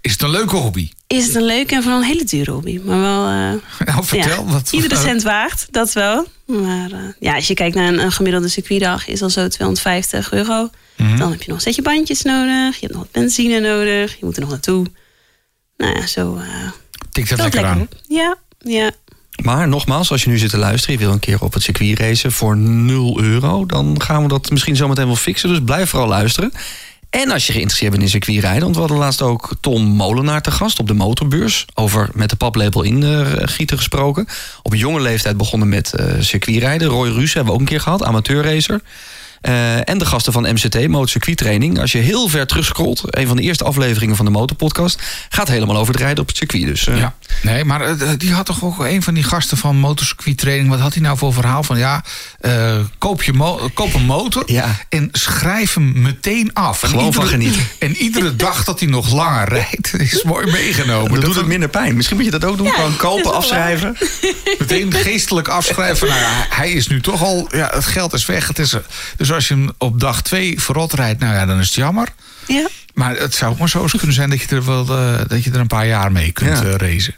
[0.00, 0.90] is het een leuke hobby.
[1.06, 2.80] Is het een leuke en vooral een hele dure hobby.
[2.84, 3.26] Maar wel...
[3.26, 4.44] eh, Nou, vertel.
[4.46, 6.26] ja, wat, iedere cent waard, dat wel.
[6.46, 9.08] Maar eh, ja, als je kijkt naar een, een gemiddelde circuitdag...
[9.08, 10.70] is al zo 250 euro.
[10.96, 11.16] Mhm.
[11.16, 12.74] Dan heb je nog een setje bandjes nodig.
[12.74, 14.12] Je hebt nog wat benzine nodig.
[14.18, 14.86] Je moet er nog naartoe.
[15.76, 16.36] Nou ja, zo...
[16.36, 16.44] eh
[17.12, 17.80] Tikt dat lekker aan.
[17.80, 17.94] op.
[18.08, 18.90] Ja, ja.
[19.42, 21.98] Maar nogmaals, als je nu zit te luisteren, je wil een keer op het circuit
[21.98, 25.48] racen voor 0 euro, dan gaan we dat misschien zometeen wel fixen.
[25.48, 26.52] Dus blijf vooral luisteren.
[27.12, 28.62] En als je geïnteresseerd bent in circuitrijden...
[28.62, 31.66] want we hadden laatst ook Tom Molenaar te gast op de motorbeurs...
[31.74, 34.26] over met de paplepel ingieten gesproken.
[34.62, 36.88] Op jonge leeftijd begonnen met uh, circuitrijden.
[36.88, 38.80] Roy Ruus hebben we ook een keer gehad, amateurracer...
[39.48, 41.80] Uh, en de gasten van MCT, Motor Training.
[41.80, 45.02] Als je heel ver terugscrollt, een van de eerste afleveringen van de Motorpodcast...
[45.28, 46.66] gaat helemaal over het rijden op het circuit.
[46.66, 46.98] Dus, uh...
[46.98, 50.68] ja, nee, maar uh, die had toch ook een van die gasten van Motor Training...
[50.68, 51.78] wat had hij nou voor verhaal van...
[51.78, 52.04] ja,
[52.98, 54.78] koop, je koop een motor ja.
[54.88, 56.80] en schrijf hem meteen af.
[56.80, 57.60] Gewoon en van genieten.
[57.78, 61.10] En iedere dag dat hij nog langer rijdt, is mooi meegenomen.
[61.10, 61.96] Dat, dat doet het minder pijn.
[61.96, 63.96] Misschien moet je dat ook doen, ja, gewoon kopen, afschrijven.
[64.58, 66.08] Meteen geestelijk afschrijven.
[66.08, 67.48] Nou hij is nu toch al...
[67.50, 68.48] Ja, het geld is weg.
[68.48, 68.76] Het is,
[69.16, 72.08] dus als je hem op dag twee verrot rijdt, nou ja, dan is het jammer.
[72.46, 72.68] Ja.
[72.94, 75.50] Maar het zou maar zo eens kunnen zijn dat je er, wel, uh, dat je
[75.50, 76.64] er een paar jaar mee kunt ja.
[76.64, 77.14] uh, racen.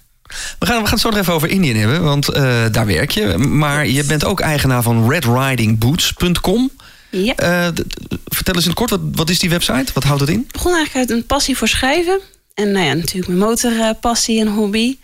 [0.59, 3.11] We gaan, we gaan het zo nog even over Indië hebben, want uh, daar werk
[3.11, 3.39] je.
[3.39, 6.71] Maar je bent ook eigenaar van redridingboots.com.
[7.11, 7.35] Ja.
[8.25, 9.93] vertel eens in het kort, wat, wat is die website?
[9.95, 10.41] Wat houdt het in?
[10.41, 12.21] Ik begon eigenlijk uit een passie voor schrijven.
[12.55, 14.97] En nou ja, natuurlijk mijn motorpassie en hobby.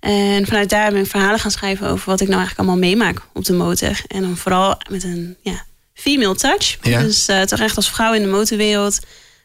[0.00, 3.22] En vanuit daar ben ik verhalen gaan schrijven over wat ik nou eigenlijk allemaal meemaak
[3.32, 4.00] op de motor.
[4.06, 5.64] En dan vooral met een ja,
[5.94, 6.76] female touch.
[6.82, 7.02] Ja.
[7.02, 8.98] Dus uh, toch echt als vrouw in de motorwereld.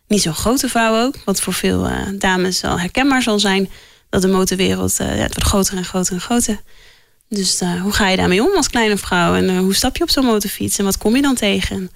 [0.08, 1.16] Niet zo'n grote vrouw ook.
[1.26, 3.70] Wat voor veel uh, dames wel herkenbaar zal zijn.
[4.14, 6.62] Dat de motorwereld uh, ja, het wordt groter en groter en groter.
[7.30, 9.36] Dus hoe ga je daarmee om als kleine vrouw?
[9.36, 10.78] En hoe stap je op zo'n motorfiets?
[10.78, 11.92] En wat kom je dan tegen?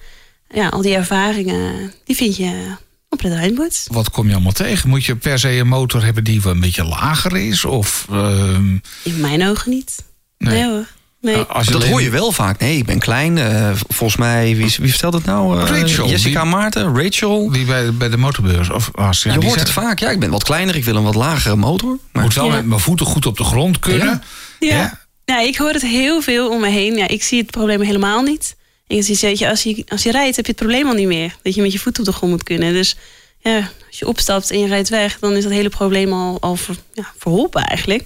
[0.49, 2.75] Ja, al die ervaringen, die vind je
[3.09, 3.83] op de Rijnboot.
[3.87, 4.89] Wat kom je allemaal tegen?
[4.89, 7.65] Moet je per se een motor hebben die wel een beetje lager is?
[7.65, 10.05] Of, ehm, In mijn ogen niet.
[10.37, 10.87] Nee, nee hoor.
[11.27, 11.37] Nee.
[11.37, 11.89] Als dat alleen...
[11.89, 12.59] hoor je wel vaak.
[12.59, 13.37] Nee, ik ben klein.
[13.37, 15.61] Uh, volgens mij, wie, wie vertelt het nou?
[15.61, 16.09] Uh, Rachel.
[16.09, 17.51] Jessica die, Maarten, Rachel.
[17.51, 18.69] Die bij, bij de motorbeurs.
[18.69, 19.65] Of, als, ja, je hoort zijn...
[19.65, 19.99] het vaak.
[19.99, 20.75] Ja, ik ben wat kleiner.
[20.75, 21.97] Ik wil een wat lagere motor.
[22.11, 22.23] Maar...
[22.23, 22.55] Moet wel ja.
[22.55, 24.21] met mijn voeten goed op de grond kunnen.
[24.59, 24.69] Ja.
[24.69, 24.99] ja.
[25.25, 25.39] ja.
[25.39, 26.95] ik hoor het heel veel om me heen.
[26.95, 28.55] Ja, ik zie het probleem helemaal niet.
[28.87, 31.07] Ik zie, weet je, als, je, als je rijdt, heb je het probleem al niet
[31.07, 31.35] meer.
[31.41, 32.73] Dat je met je voeten op de grond moet kunnen.
[32.73, 32.95] Dus
[33.39, 36.55] ja, als je opstapt en je rijdt weg, dan is dat hele probleem al, al
[36.55, 38.03] ver, ja, verholpen eigenlijk.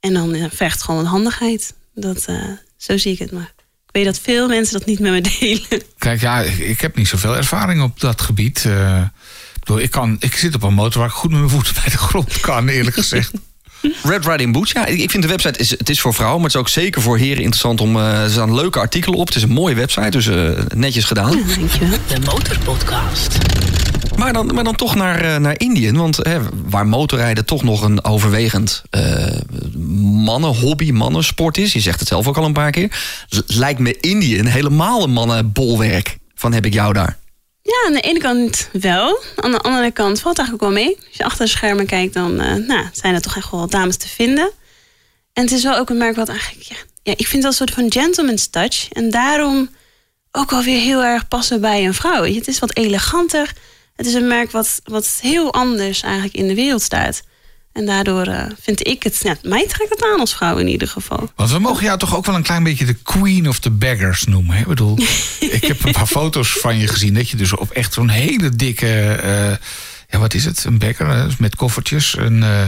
[0.00, 1.74] En dan ja, vergt gewoon wat handigheid.
[1.98, 2.42] Dat, uh,
[2.76, 3.52] zo zie ik het maar.
[3.86, 5.82] Ik weet dat veel mensen dat niet met me delen.
[5.98, 8.64] Kijk, ja, ik heb niet zoveel ervaring op dat gebied.
[8.66, 9.02] Uh,
[9.78, 11.98] ik, kan, ik zit op een motor waar ik goed met mijn voeten bij de
[11.98, 13.30] grond kan, eerlijk gezegd.
[14.02, 16.54] Red Riding Boots, ja, ik vind de website, is, het is voor vrouwen, maar het
[16.54, 19.26] is ook zeker voor heren interessant om, uh, er staan leuke artikelen op.
[19.26, 21.36] Het is een mooie website, dus uh, netjes gedaan.
[21.36, 21.98] Ja, dankjewel.
[22.08, 23.38] De Motorpodcast.
[24.16, 25.92] Maar dan, maar dan toch naar, uh, naar Indië.
[25.92, 29.26] Want hè, waar motorrijden toch nog een overwegend uh,
[30.16, 31.72] mannenhobby, mannensport is.
[31.72, 32.98] Je zegt het zelf ook al een paar keer.
[33.46, 36.18] Lijkt me Indië een helemaal een mannenbolwerk.
[36.34, 37.18] Van heb ik jou daar.
[37.62, 39.22] Ja, aan de ene kant wel.
[39.36, 40.96] Aan de andere kant valt het eigenlijk wel mee.
[40.96, 43.96] Als je achter de schermen kijkt, dan uh, nou, zijn er toch echt wel dames
[43.96, 44.50] te vinden.
[45.32, 46.62] En het is wel ook een merk wat eigenlijk...
[46.62, 48.88] Ja, ja, ik vind dat een soort van gentleman's touch.
[48.92, 49.68] En daarom
[50.32, 52.24] ook alweer heel erg passen bij een vrouw.
[52.24, 53.52] Het is wat eleganter.
[53.96, 57.22] Het is een merk wat, wat heel anders eigenlijk in de wereld staat.
[57.76, 60.88] En daardoor uh, vind ik het, ja, mij trekt het aan als vrouw in ieder
[60.88, 61.30] geval.
[61.34, 64.24] Want we mogen jou toch ook wel een klein beetje de queen of the beggars
[64.24, 64.54] noemen.
[64.54, 64.60] Hè?
[64.60, 64.98] Ik bedoel,
[65.40, 68.48] ik heb een paar foto's van je gezien dat je dus op echt zo'n hele
[68.50, 69.56] dikke, uh,
[70.08, 72.62] ja wat is het, een bagger met koffertjes, een, uh,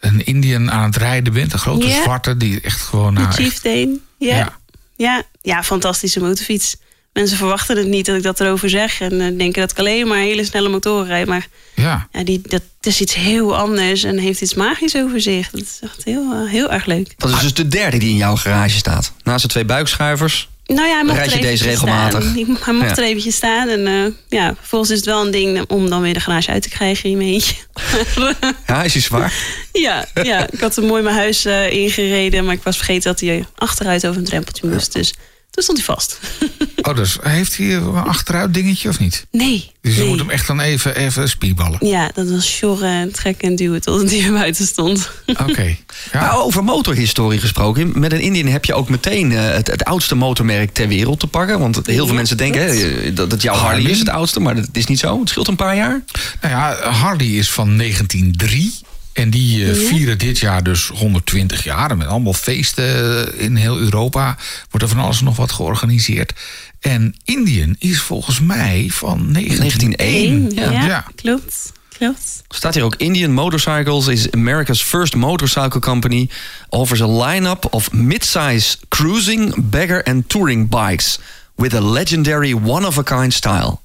[0.00, 1.52] een Indian aan het rijden bent.
[1.52, 3.12] Een grote zwarte die echt gewoon...
[3.12, 3.98] Nou, Chief echt- Dane.
[4.18, 4.36] Ja.
[4.36, 4.58] Ja.
[4.96, 5.22] Ja.
[5.42, 5.62] Ja.
[5.62, 6.76] fantastische motorfiets.
[7.12, 9.00] Mensen verwachten het niet dat ik dat erover zeg.
[9.00, 11.26] En eh, denken dat ik alleen maar hele snelle motoren rijd.
[11.26, 12.08] Maar ja.
[12.12, 15.50] ja, die, dat is iets heel anders en heeft iets magisch over zich.
[15.50, 17.14] Dat is echt heel, eh, heel erg leuk.
[17.16, 19.12] Dat is dus de derde die in jouw garage staat.
[19.22, 20.48] Naast de twee buikschuivers.
[20.66, 22.22] Nou ja, hij mocht Rijd er je deze eventjes regelmatig?
[22.22, 22.36] Staan.
[22.38, 23.02] Ik- Hij mocht Ja.
[23.02, 23.68] er eventjes staan.
[23.68, 26.62] En eh, ja, vervolgens is het wel een ding om dan weer de garage uit
[26.62, 27.54] te krijgen in mijn eentje.
[28.66, 29.32] Ja, is hij zwaar?
[29.72, 32.44] ja, ja, ik had hem mooi mijn huis eh, ingereden.
[32.44, 34.92] Maar ik was vergeten dat hij achteruit over een drempeltje moest.
[34.92, 35.14] Dus
[35.50, 36.18] toen stond hij vast.
[36.82, 39.26] Oh, dus heeft hij een achteruit dingetje of niet?
[39.30, 39.70] nee.
[39.80, 40.08] Dus je nee.
[40.08, 41.86] moet hem echt dan even, even spierballen.
[41.86, 45.10] Ja, dat was sjorren en trekken en duwen tot hij er buiten stond.
[45.26, 45.76] Oké.
[46.12, 46.20] Ja.
[46.20, 47.98] Maar over motorhistorie gesproken.
[48.00, 51.26] Met een Indian heb je ook meteen eh, het, het oudste motormerk ter wereld te
[51.26, 51.58] pakken.
[51.58, 53.90] Want heel veel Ja, mensen denken hè, dat, dat jouw Harley Harley.
[53.90, 54.40] is het oudste.
[54.40, 55.20] Maar dat is niet zo.
[55.20, 56.02] Het scheelt een paar jaar.
[56.40, 58.72] Nou ja, Harley is van 1903.
[59.20, 61.96] En die eh, vieren dit jaar dus 120 jaar.
[61.96, 64.36] Met allemaal feesten in heel Europa.
[64.70, 66.32] Wordt er van alles en nog wat georganiseerd.
[66.80, 70.54] En Indian is volgens mij van 1901.
[70.54, 70.72] 1901.
[70.72, 71.04] ja, Ja.
[71.14, 71.72] klopt.
[71.98, 72.42] Klopt.
[72.48, 76.28] Staat hier ook Indian Motorcycles is America's first motorcycle company.
[76.68, 81.18] Offers a line-up of mid-size cruising, bagger en touring bikes.
[81.54, 83.78] With a legendary one-of-a-kind style.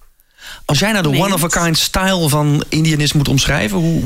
[0.65, 3.77] Als jij nou de one-of-a-kind style van Indian is moet omschrijven...
[3.77, 4.01] Hoe...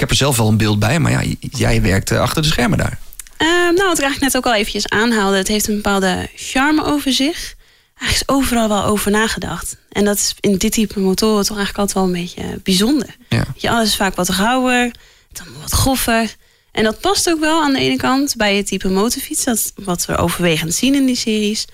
[0.00, 2.48] Ik heb er zelf wel een beeld bij, maar ja, jij werkt eh, achter de
[2.48, 2.98] schermen daar.
[3.36, 5.36] Ehm, nou, wat ik eigenlijk net ook al eventjes aanhaalde.
[5.36, 7.54] Het heeft een bepaalde charme over zich.
[7.98, 9.76] eigenlijk is overal wel over nagedacht.
[9.88, 13.16] En dat is in dit type motoren toch eigenlijk altijd wel een beetje bijzonder.
[13.28, 13.36] Ja.
[13.36, 14.90] Weet Je, alles is vaak wat rauwer,
[15.32, 16.34] dan wat groffer.
[16.72, 20.06] En dat past ook wel aan de ene kant bij het type motorfiets, dat wat
[20.06, 21.64] we overwegend zien in die series.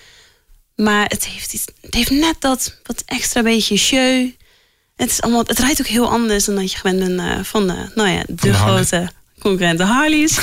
[0.77, 4.31] Maar het heeft, iets, het heeft net dat wat extra beetje show.
[4.97, 7.67] Het, is allemaal, het rijdt ook heel anders dan dat je gewend bent eh, van
[7.67, 8.85] de, nou ja, de, de Harley.
[8.85, 10.39] grote concurrent, de Harleys.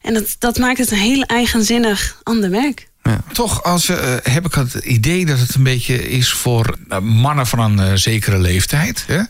[0.00, 2.86] En dat, dat maakt het een heel eigenzinnig ander merk.
[3.32, 7.46] Toch als, eh, heb ik het idee dat het een beetje is voor eh, mannen
[7.46, 9.04] van een zekere leeftijd.
[9.06, 9.22] Hè?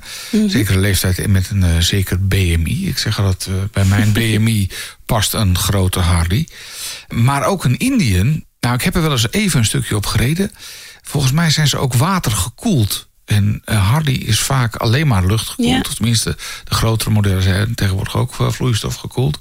[0.48, 2.88] Zekere leeftijd en met een zeker BMI.
[2.88, 4.70] Ik zeg dat bij mijn BMI
[5.06, 6.48] past een grote Harley.
[7.08, 8.44] Maar ook een Indian.
[8.60, 10.50] Nou, ik heb er wel eens even een stukje op gereden.
[11.02, 13.07] Volgens mij zijn ze ook watergekoeld.
[13.28, 15.86] En eh, Harley is vaak alleen maar luchtgekoeld.
[15.86, 15.94] Ja.
[15.94, 19.38] Tenminste, de grotere modellen zijn tegenwoordig ook eh, vloeistof gekoeld.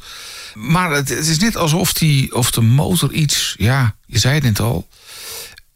[0.53, 4.43] Maar het, het is net alsof die, of de motor iets, ja, je zei het
[4.43, 4.87] net al,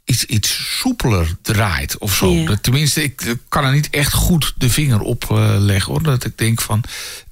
[0.06, 2.32] iets, iets soepeler draait of zo.
[2.32, 2.56] Ja.
[2.56, 6.04] Tenminste, ik kan er niet echt goed de vinger op eh, leggen hoor.
[6.04, 6.84] Dat ik denk van,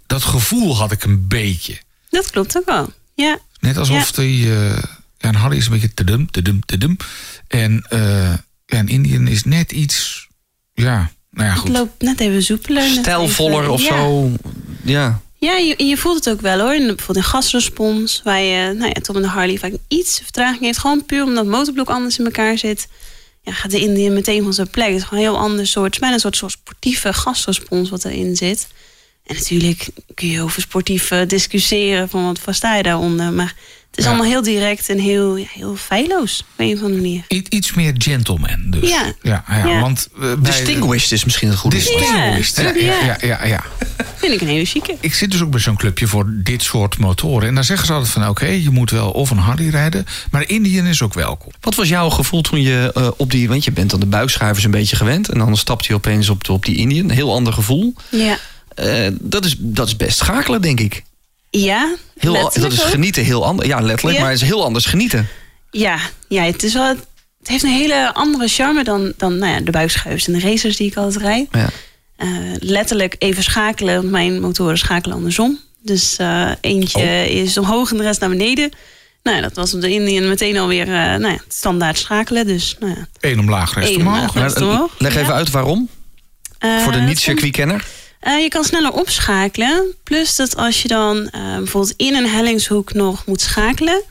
[0.07, 1.77] dat gevoel had ik een beetje.
[2.09, 2.93] Dat klopt ook wel.
[3.13, 4.77] Ja, Net alsof die, eh,
[5.17, 6.97] ja, een Harley is een beetje te dum, te dum, te dum.
[7.47, 7.85] En
[8.65, 10.28] ja, een Indian is net iets,
[10.79, 11.69] ja, nou ja het goed.
[11.69, 12.83] loopt net even soepeler.
[12.83, 13.87] Stijlvoller of ja.
[13.87, 14.31] zo.
[14.83, 15.21] Ja.
[15.39, 16.73] Ja, je, je voelt het ook wel hoor.
[16.73, 20.61] In, bijvoorbeeld in gasrespons, waar je, nou ja, toch met de Harley vaak iets vertraging
[20.61, 20.77] heeft.
[20.77, 22.87] Gewoon puur omdat het motorblok anders in elkaar zit.
[23.41, 24.87] Ja, gaat de Indian meteen van zijn plek.
[24.87, 28.05] Het is gewoon een heel ander soort, het bijna een soort, soort sportieve gasrespons wat
[28.05, 28.67] erin zit.
[29.25, 33.33] En natuurlijk kun je over sportief eh, discussiëren van wat sta je daaronder.
[33.33, 33.55] Maar het
[33.99, 34.09] is Ja.
[34.09, 37.23] allemaal heel direct en heel, heel feilloos op een of andere manier.
[37.29, 38.89] I- iets meer gentleman dus.
[38.89, 39.13] Ja.
[39.21, 39.79] ja, ja, Ja.
[39.79, 41.97] Want, eh, Distinguished is misschien het goede woord.
[41.97, 42.55] Distinguished.
[42.55, 43.17] Ja, Ja, ja, ja.
[43.21, 43.63] ja, ja, ja.
[44.15, 44.95] Vind ik een hele chique.
[44.99, 47.47] Ik zit dus ook bij zo'n clubje voor dit soort motoren.
[47.47, 50.05] En dan zeggen ze altijd van oké, je moet wel of een Harley rijden.
[50.31, 51.51] Maar Indian is ook welkom.
[51.62, 53.47] Wat was jouw gevoel toen je eh, op die...
[53.47, 55.29] Want je bent dan de buikschuivers een beetje gewend.
[55.29, 57.03] En dan stapt je opeens op, de, op die Indian.
[57.03, 57.93] Een heel ander gevoel.
[58.09, 58.38] Ja,
[58.75, 61.03] Eh, dat, is, dat is best schakelen, denk ik.
[61.49, 63.67] Ja Heel, dat is genieten heel anders.
[63.67, 64.17] Ja, letterlijk.
[64.17, 64.23] Ja.
[64.23, 65.27] Maar het is heel anders genieten.
[65.71, 66.97] Ja, ja het, is wel, het
[67.43, 70.88] heeft een hele andere charme dan, dan nou ja, de buikschuivers en de racers die
[70.91, 71.47] ik altijd rijd.
[71.51, 71.69] Ja.
[72.15, 72.27] Eh,
[72.59, 75.59] letterlijk even schakelen, want mijn motoren schakelen andersom.
[75.83, 77.25] Dus eh, eentje Oh.
[77.35, 78.71] is omhoog en de rest naar beneden.
[79.23, 82.45] Nou ja, dat was op de Indian meteen alweer eh nou ja, standaard schakelen.
[82.47, 84.33] Dus nou ja, Eén omlaag, rest Eén omlaag.
[84.33, 84.95] Rest omhoog.
[84.97, 85.33] leg even Ja.
[85.33, 85.89] uit waarom.
[86.57, 87.85] Eh, Voor de niet-circuitkenner.
[88.19, 89.95] Eh, je kan sneller opschakelen.
[90.03, 94.01] Plus dat als je dan eh, bijvoorbeeld in een hellingshoek nog moet schakelen,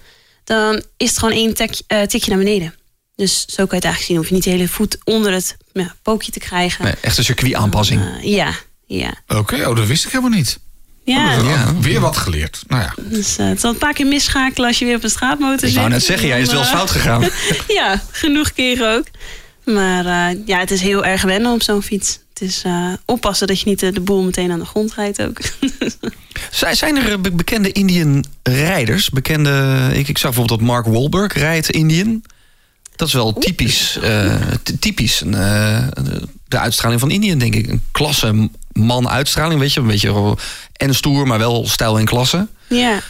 [0.45, 2.75] dan is het gewoon één tek- eh, tikje naar beneden.
[3.17, 4.17] Dus zo kan je het eigenlijk zien.
[4.17, 6.85] Hoef je niet de hele voet onder het ja, pookje te krijgen.
[6.85, 8.03] Nee, echt een circuitaanpassing.
[8.23, 8.53] Ja,
[8.87, 9.15] ja.
[9.29, 10.59] Oké, oh, dat wist ik helemaal niet.
[11.05, 11.75] Ja, Oh, Ja.
[11.81, 12.63] Weer wat geleerd.
[12.67, 12.95] Nou ja.
[12.97, 15.69] dus eh, het zal een paar keer misschakelen als je weer op een straatmotor zit.
[15.69, 17.29] Ik wou net zeggen, jij is wel eens fout gegaan.
[17.69, 19.05] ja, genoeg keren ook.
[19.75, 22.19] Maar eh, ja, het is heel erg wennen op zo'n fiets.
[22.33, 25.23] Het is eh, oppassen dat je niet de, de boel meteen aan de grond rijdt
[25.23, 25.39] ook.
[26.51, 29.11] Zijn- er eh, be- bekende Indian rijders?
[29.11, 32.23] Bekende, ik, ik zag bijvoorbeeld dat Mark Wahlberg rijdt Indian.
[32.97, 34.35] Dat is wel typisch, eh,
[34.81, 35.87] typisch eh,
[36.49, 37.69] de uitstraling van Indian, denk ik.
[37.69, 39.81] Een klasse man uitstraling, weet je.
[39.81, 40.33] Een beetje eh,
[40.73, 42.47] en stoer, maar wel stijl en klasse.
[42.69, 43.01] ja,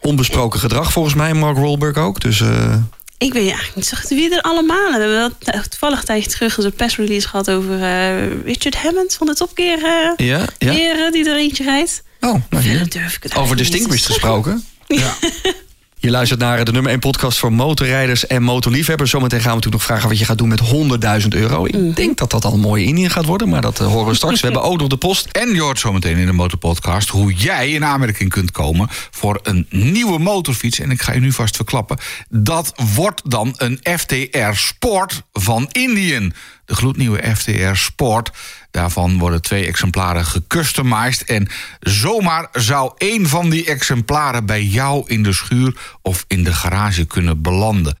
[0.00, 2.20] Onbesproken gedrag volgens mij, Mark Wahlberg ook.
[2.20, 2.76] Dus eh,
[3.20, 4.86] ik weet eigenlijk niet zo goed wie er allemaal.
[4.86, 9.14] We hebben wel nou, toevallig een tijdje terug een pressrelease gehad over eh, Richard Hammond
[9.14, 10.72] van de Topkeer eh ja, ja.
[10.72, 12.02] heren die er eentje rijdt.
[12.20, 12.88] Oh, nou Verder hier.
[12.88, 14.64] durf ik het Over Distinguished gesproken.
[14.86, 15.14] ja.
[16.02, 19.10] Je luistert naar de nummer 1 podcast voor motorrijders en motorliefhebbers.
[19.10, 21.66] Zometeen gaan we natuurlijk nog vragen wat je gaat doen met 100.000 euro.
[21.66, 24.14] Ik denk dat dat al een mooie Indian gaat worden, maar dat eh, horen we
[24.14, 24.40] straks.
[24.40, 25.26] We hebben ook nog de post.
[25.26, 29.66] En je hoort zometeen in de Motorpodcast hoe jij in aanmerking kunt komen voor een
[29.70, 30.78] nieuwe motorfiets.
[30.78, 31.98] En ik ga je nu vast verklappen.
[32.28, 36.32] Dat wordt dan een FTR Sport van Indian.
[36.70, 38.30] De gloednieuwe FTR Sport.
[38.70, 41.24] Daarvan worden twee exemplaren gecustomized.
[41.24, 41.48] En
[41.80, 47.04] zomaar zou één van die exemplaren bij jou in de schuur of in de garage
[47.04, 47.98] kunnen belanden.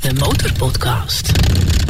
[0.00, 1.30] De Motorpodcast.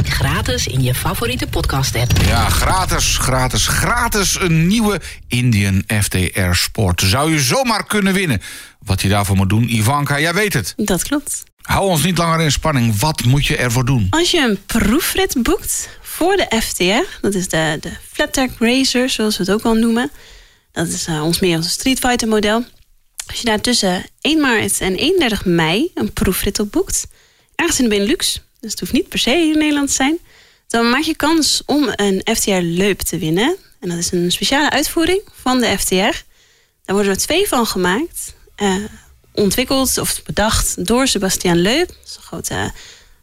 [0.03, 2.11] Gratis in je favoriete podcast-app.
[2.25, 7.01] Ja, gratis, gratis, gratis een nieuwe Indian FTR Sport.
[7.01, 8.41] Zou je zomaar kunnen winnen.
[8.85, 10.73] Wat je daarvoor moet doen, Ivanka, jij weet het.
[10.77, 11.43] Dat klopt.
[11.61, 12.99] Hou ons niet langer in spanning.
[12.99, 14.07] Wat moet je ervoor doen?
[14.09, 19.09] Als je een proefrit boekt voor de FTR, dat is de, de Flat Track Racer,
[19.09, 20.11] zoals we het ook wel noemen.
[20.71, 22.65] Dat is eh, ons meer als een Street Fighter model.
[23.27, 27.07] Als je daar tussen 1 maart en 31 mei een proefrit op boekt,
[27.55, 30.17] ergens in de Benelux, dus het hoeft niet per se in Nederland te zijn,
[30.67, 33.55] dan maak je kans om een FTR Leup te winnen.
[33.79, 35.93] En dat is een speciale uitvoering van de FTR.
[36.85, 38.33] Daar worden er twee van gemaakt.
[38.61, 38.75] Eh,
[39.31, 41.87] ontwikkeld of bedacht door Sebastian Leup.
[41.87, 42.71] Dat is een grote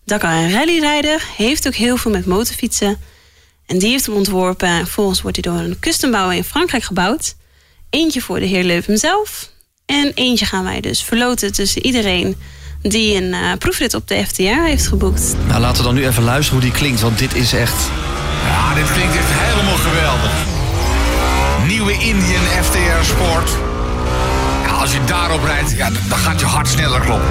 [0.05, 2.97] Dakar een rallyrijder, heeft ook heel veel met motorfietsen.
[3.67, 4.69] En die heeft hem ontworpen.
[4.69, 7.35] En vervolgens wordt hij door een custombouwer in Frankrijk gebouwd.
[7.91, 9.51] Eentje voor de heer Leuven zelf.
[9.87, 12.37] En eentje gaan wij dus verloten tussen iedereen
[12.83, 15.35] die een uh, proefrit op de FTR heeft geboekt.
[15.47, 17.91] Nou, laten we dan nu even luisteren hoe die klinkt, want dit is echt...
[18.45, 20.33] Ja, dit klinkt echt helemaal geweldig.
[21.67, 23.68] Nieuwe Indian FTR Sport.
[24.89, 27.29] Als je daarop rijdt, ja, dan gaat je hart sneller kloppen.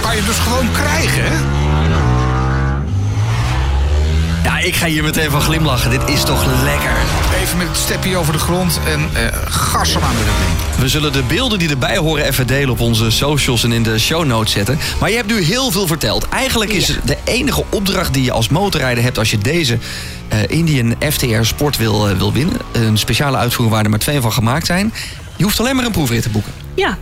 [0.00, 1.36] Kan je dus gewoon krijgen, hè?
[4.44, 5.90] Ja, ik ga hier meteen van glimlachen.
[5.90, 6.92] Dit is toch lekker.
[7.40, 10.80] Even met het stepje over de grond en uh, gas aan met het ding.
[10.80, 13.98] We zullen de beelden die erbij horen even delen op onze socials en in de
[13.98, 14.78] show notes zetten.
[15.00, 16.28] Maar je hebt nu heel veel verteld.
[16.28, 19.78] Eigenlijk is de enige opdracht die je als motorrijder hebt als je deze
[20.32, 22.56] uh, Indian FTR Sport wil, uh, wil winnen.
[22.72, 24.92] Een speciale uitvoering waar er maar twee van gemaakt zijn.
[25.38, 26.52] Je hoeft alleen maar een proefrit te boeken.
[26.74, 26.98] Ja,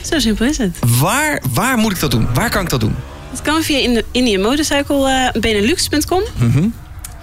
[0.00, 0.78] zo simpel is het.
[0.98, 2.28] Waar, waar moet ik dat doen?
[2.34, 2.94] Waar kan ik dat doen?
[3.30, 6.22] Dat kan via indianmotorcyclebenelux.com.
[6.38, 6.74] Mm -hmm.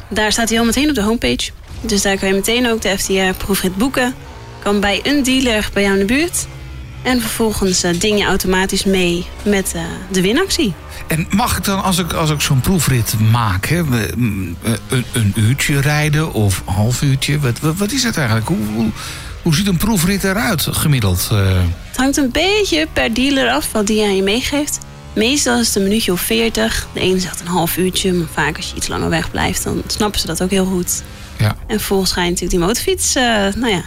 [0.10, 1.52] Daar staat hij al meteen op de homepage.
[1.82, 4.14] Dus daar kan je meteen ook de FTR proefrit boeken.
[4.60, 6.48] Kan bij een dealer bij jou in de buurt.
[7.02, 10.74] En vervolgens uh, ding je automatisch mee met uh, de winactie.
[11.08, 14.58] En mag ik dan, als ik, als ik zo'n proefrit maak, hè, een,
[15.14, 17.40] een, uurtje rijden of een half uurtje?
[17.40, 18.48] Wat, wat, wat is het eigenlijk?
[18.48, 18.90] Hoe, hoe,
[19.42, 21.30] hoe, ziet een proefrit eruit gemiddeld?
[21.34, 21.40] Uh...
[21.88, 24.80] Het hangt een beetje per dealer af wat die aan je meegeeft.
[25.14, 26.88] Meestal is het een minuutje of veertig.
[26.94, 29.84] De ene zegt een half uurtje, maar vaak als je iets langer weg blijft, dan
[29.88, 31.04] snappen ze dat ook heel goed.
[31.38, 31.56] Ja.
[31.68, 33.84] En vervolgens ga je natuurlijk die motorfiets, uh, nou ja,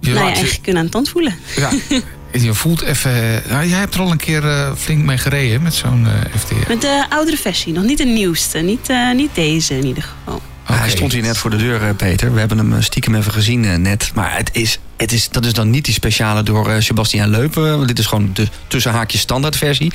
[0.00, 1.34] je nou ja, eigenlijk kunnen aan de tand voelen.
[1.56, 1.70] Ja.
[2.32, 3.42] Je voelt even.
[3.48, 6.68] Ja, jij hebt er al een keer uh, flink mee gereden met zo'n uh, FTR.
[6.68, 8.58] Met de oudere versie, nog niet de nieuwste.
[8.58, 10.42] Niet, niet deze in ieder geval.
[10.80, 10.92] Okay.
[10.92, 12.32] Hij stond hier net voor de deur, Peter.
[12.32, 14.10] We hebben hem stiekem even gezien net.
[14.14, 17.86] Maar het is, het is, dat is dan niet die speciale door Sebastian Leupen.
[17.86, 19.92] Dit is gewoon de tussenhaakjes standaardversie.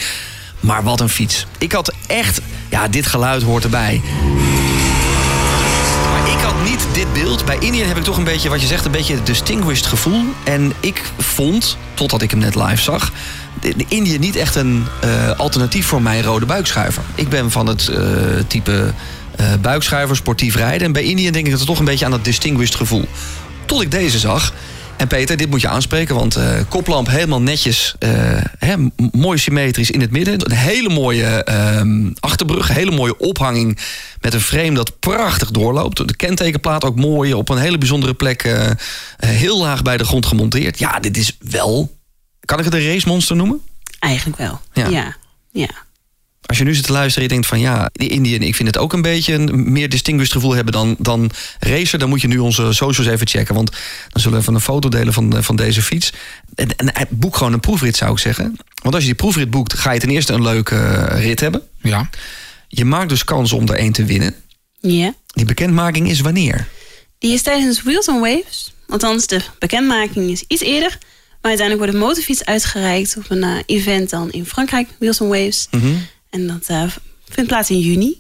[0.60, 1.48] Maar wat een fiets.
[1.58, 2.42] Ik had echt...
[2.70, 4.02] Ja, dit geluid hoort erbij.
[6.12, 7.46] Maar ik had niet dit beeld.
[7.46, 10.24] Bij Indian heb ik toch een beetje, wat je zegt, een beetje het distinguished gevoel.
[10.44, 13.12] En ik vond, totdat ik hem net live zag...
[13.62, 17.04] de, Indian niet echt een uh, alternatief voor mijn rode buikschuiver.
[17.16, 17.98] Ik ben van het uh,
[18.48, 18.94] type
[19.40, 20.88] uh, buikschuiver, sportief rijden.
[20.88, 23.06] En bij Indian denk ik dat het toch een beetje aan dat distinguished gevoel.
[23.66, 24.54] Tot ik deze zag...
[24.96, 28.10] En Peter, dit moet je aanspreken, want uh, koplamp helemaal netjes, uh,
[28.58, 28.76] hè,
[29.12, 30.46] mooi symmetrisch in het midden.
[30.46, 33.80] Een hele mooie uh, achterbrug, hele mooie ophanging
[34.22, 36.08] met een frame dat prachtig doorloopt.
[36.08, 38.56] De kentekenplaat ook mooi, op een hele bijzondere plek,
[39.18, 40.80] heel laag bij de grond gemonteerd.
[40.80, 41.98] Ja, dit is wel,
[42.46, 43.62] kan ik het een racemonster noemen?
[44.00, 44.88] Eigenlijk wel, ja.
[44.88, 45.16] ja.
[45.52, 45.85] ja.
[46.46, 48.68] Als je nu zit te luisteren en je denkt van ja, die Indian, ik vind
[48.68, 52.00] het ook een beetje een meer distinguished gevoel hebben dan, dan racer.
[52.00, 53.56] Dan moet je nu onze socials even checken.
[53.56, 53.72] Want
[54.10, 56.14] dan zullen we even een foto delen van, van deze fiets.
[56.56, 58.56] En, en boek gewoon een proefrit zou ik zeggen.
[58.82, 61.62] Want als je die proefrit boekt, ga je ten eerste een leuke rit hebben.
[61.82, 62.10] Ja.
[62.68, 64.36] Je maakt dus kans om er één te winnen.
[64.80, 65.14] Ja.
[65.28, 66.68] Die bekendmaking is wanneer?
[67.18, 68.74] Die is tijdens Wheels on Waves.
[68.88, 70.98] Althans, de bekendmaking is iets eerder.
[71.42, 75.28] Maar uiteindelijk wordt de motorfiets uitgereikt op een uh, event dan in Frankrijk, Wheels on
[75.28, 75.68] Waves.
[75.72, 76.08] Mm -hmm.
[76.36, 76.92] En dat uh,
[77.30, 78.18] vindt plaats in juni.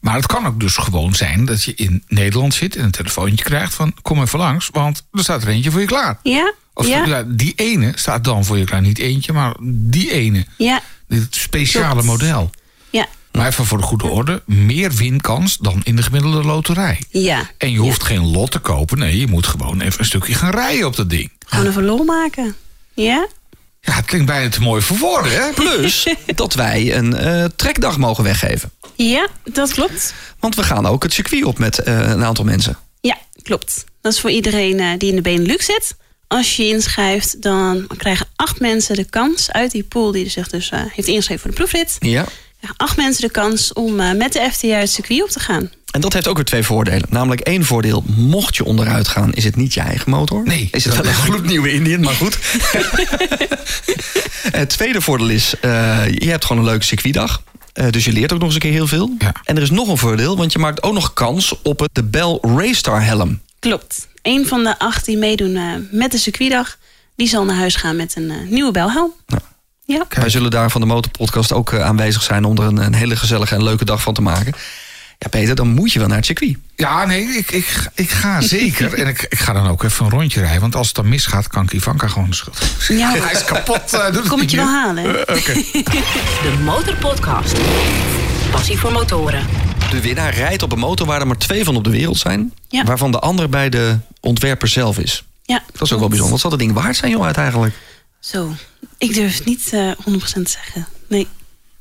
[0.00, 3.44] Maar het kan ook dus gewoon zijn dat je in Nederland zit en een telefoontje
[3.44, 6.18] krijgt van kom even langs, want er staat er eentje voor je klaar.
[6.22, 6.52] Ja.
[6.74, 7.24] Of ja.
[7.26, 8.80] die ene staat dan voor je klaar.
[8.80, 10.46] Niet eentje, maar die ene.
[10.56, 10.80] Ja.
[11.08, 12.50] Dit speciale model.
[12.90, 13.06] Ja.
[13.32, 17.02] Maar even voor de goede orde, meer winkans dan in de gemiddelde loterij.
[17.10, 17.50] Ja.
[17.58, 20.50] En je hoeft geen lot te kopen, nee, je moet gewoon even een stukje gaan
[20.50, 21.30] rijden op dat ding.
[21.46, 22.56] Gewoon even lol maken.
[22.94, 23.26] Ja?
[23.88, 25.52] Ja, het klinkt bijna te mooi voor woorden, hè?
[25.52, 28.70] Plus dat wij een uh, trekdag mogen weggeven.
[28.94, 30.14] Ja, dat klopt.
[30.40, 32.78] Want we gaan ook het circuit op met uh, een aantal mensen.
[33.00, 33.84] Ja, klopt.
[34.00, 35.96] Dat is voor iedereen uh, die in de Benelux zit.
[36.26, 40.48] Als je je inschrijft, dan krijgen acht mensen de kans uit die pool die zich
[40.48, 41.96] dus heeft ingeschreven voor de proefrit.
[41.98, 42.26] Ja.
[42.76, 45.70] Acht mensen de kans om met de FTR het circuit op te gaan.
[45.90, 47.06] En dat heeft ook weer twee voordelen.
[47.10, 50.42] Namelijk één voordeel, mocht je onderuit gaan, is het niet je eigen motor.
[50.44, 50.68] Nee.
[50.70, 52.38] Is het wel een gloednieuwe Indian, maar goed.
[54.60, 57.42] het tweede voordeel is, uh, je hebt gewoon een leuke circuitdag.
[57.74, 59.14] Uh, dus je leert ook nog eens een keer heel veel.
[59.18, 59.32] Ja.
[59.44, 62.04] En er is nog een voordeel, want je maakt ook nog kans op het, de
[62.04, 63.40] Bell Raystar helm.
[63.58, 64.08] Klopt.
[64.22, 66.78] Een van de acht die meedoen uh, met de circuitdag,
[67.16, 69.12] die zal naar huis gaan met een nieuwe belhelm.
[69.26, 69.38] Ja.
[69.94, 70.04] Ja.
[70.08, 73.54] Wij zullen daar van de Motorpodcast ook aanwezig zijn om er een, een hele gezellige
[73.54, 74.52] en leuke dag van te maken.
[75.18, 76.56] Ja, Peter, dan moet je wel naar het circuit.
[76.76, 78.94] Ja, nee, ik, ik, ik ga zeker.
[78.94, 80.60] en ik, ik ga dan ook even een rondje rijden.
[80.60, 82.58] Want als het dan misgaat, kan ik Ivanka gewoon de schuld.
[82.88, 83.94] Ja, Hij is kapot.
[83.94, 85.04] Uh, doet Kom ik je wel halen.
[85.04, 85.32] Uh, Oké.
[85.32, 85.66] Okay.
[86.42, 87.56] De Motorpodcast.
[88.50, 89.46] Passie voor motoren.
[89.90, 92.52] De winnaar rijdt op een motor waar er maar twee van op de wereld zijn.
[92.68, 92.84] Ja.
[92.84, 95.24] Waarvan de andere bij de ontwerper zelf is.
[95.42, 96.32] Ja, Dat is ook wel bijzonder.
[96.32, 97.74] Wat zal dat ding waard zijn, joh, uiteindelijk?
[98.20, 98.54] Zo,
[98.98, 100.86] ik durf het niet uh, 100% te zeggen.
[101.06, 101.26] Nee.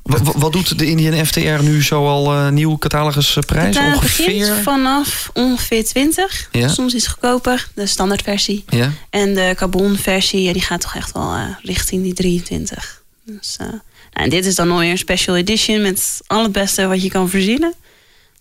[0.03, 3.75] Wa- wa- wat doet de Indian FTR nu zo al eh, nieuw catalogusprijs?
[3.77, 4.25] Het eh, Ongeveer?
[4.25, 6.47] begint vanaf ongeveer 20.
[6.51, 6.67] Ja.
[6.67, 8.63] Soms iets goedkoper, de standaardversie.
[8.69, 8.91] Ja.
[9.09, 13.01] En de carbonversie, ja, die gaat toch echt wel eh, richting die 23.
[13.25, 13.79] Dus, eh, nou,
[14.13, 17.29] en dit is dan alweer een special edition met al het beste wat je kan
[17.29, 17.73] verzinnen.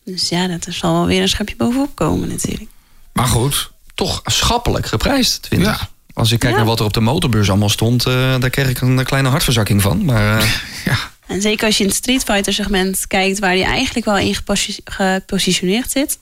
[0.05, 2.71] Dus ja, dat er zal wel weer een schepje bovenop komen natuurlijk.
[3.13, 5.81] Maar goed, Toch schappelijk geprijsd, 20.
[5.81, 5.89] Ja.
[6.17, 6.59] Als ik kijk Ja.
[6.59, 9.83] naar wat er op de motorbeurs allemaal stond, eh, daar kreeg ik een kleine hartverzakking
[9.83, 10.05] van.
[10.05, 10.49] Maar eh,
[10.85, 10.99] ja.
[11.27, 13.39] En zeker als je in het Street Fighter segment kijkt...
[13.39, 16.19] waar die eigenlijk wel in geposi- gepositioneerd zit...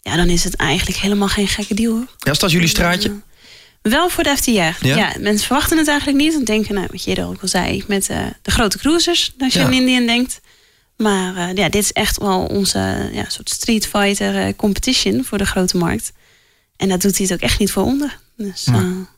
[0.00, 1.92] ja, dan is het eigenlijk helemaal geen gekke deal.
[1.92, 2.06] hoor.
[2.18, 3.12] ja, is dat jullie straatje?
[3.82, 4.86] Wel voor de FTR.
[4.86, 5.12] Ja?
[5.20, 6.32] mensen verwachten het eigenlijk niet.
[6.32, 7.84] Want denken, nou, wat je eerder ook al zei...
[7.88, 9.64] met eh, de grote cruisers, als je Ja.
[9.64, 10.40] aan Indian denkt.
[10.96, 15.24] Maar eh, ja, dit is echt wel onze ja, soort Street Fighter eh, competition...
[15.24, 16.12] voor de grote markt.
[16.76, 18.18] En daar doet hij het ook echt niet voor onder.
[18.36, 19.12] Dus, eh, Ja.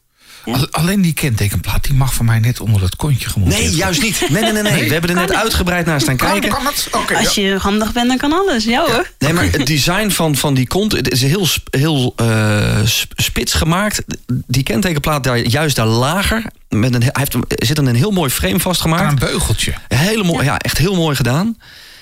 [0.46, 4.02] Al- Alleen die kentekenplaat, die mag voor mij net onder het kontje gemonteerd Nee, juist
[4.02, 4.26] niet.
[4.30, 4.62] Nee, nee, nee.
[4.62, 4.84] nee.
[4.86, 6.48] We hebben er net uitgebreid naar staan Kan, kijken.
[6.50, 6.88] kan het?
[6.92, 7.42] Oké, als ja.
[7.42, 8.64] je handig bent, dan kan alles.
[8.64, 9.10] Ja hoor.
[9.18, 13.52] Nee, maar het design van, van die kont het is heel, heel eh, sp- spits
[13.52, 14.02] gemaakt.
[14.46, 16.44] Die kentekenplaat daar juist daar lager.
[16.68, 19.12] Met een, hij heeft, hem- er zit een heel mooi frame Aan vastgemaakt.
[19.12, 19.74] een beugeltje.
[19.88, 20.58] Hele mooi, ja.
[20.58, 21.56] echt heel mooi gedaan.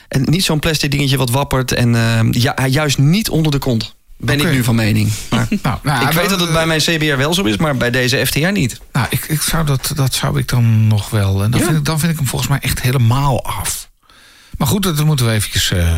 [0.09, 1.73] En niet zo'n plastic dingetje wat wappert.
[1.73, 3.95] En eh, ja, hij juist niet onder de kont.
[4.25, 5.13] Ben ik nu van mening.
[5.31, 7.91] Maar Nou, nou, ik weet dat het bij mijn CBR wel zo is, maar bij
[7.91, 8.81] deze FTR niet.
[8.93, 11.43] Nou, ik, ik zou dat, dat zou ik dan nog wel.
[11.43, 11.67] En dan, Ja.
[11.67, 13.89] vind ik, dan vind ik hem volgens mij echt helemaal af.
[14.59, 15.71] Maar goed, dat moeten we eventjes.
[15.71, 15.97] eh,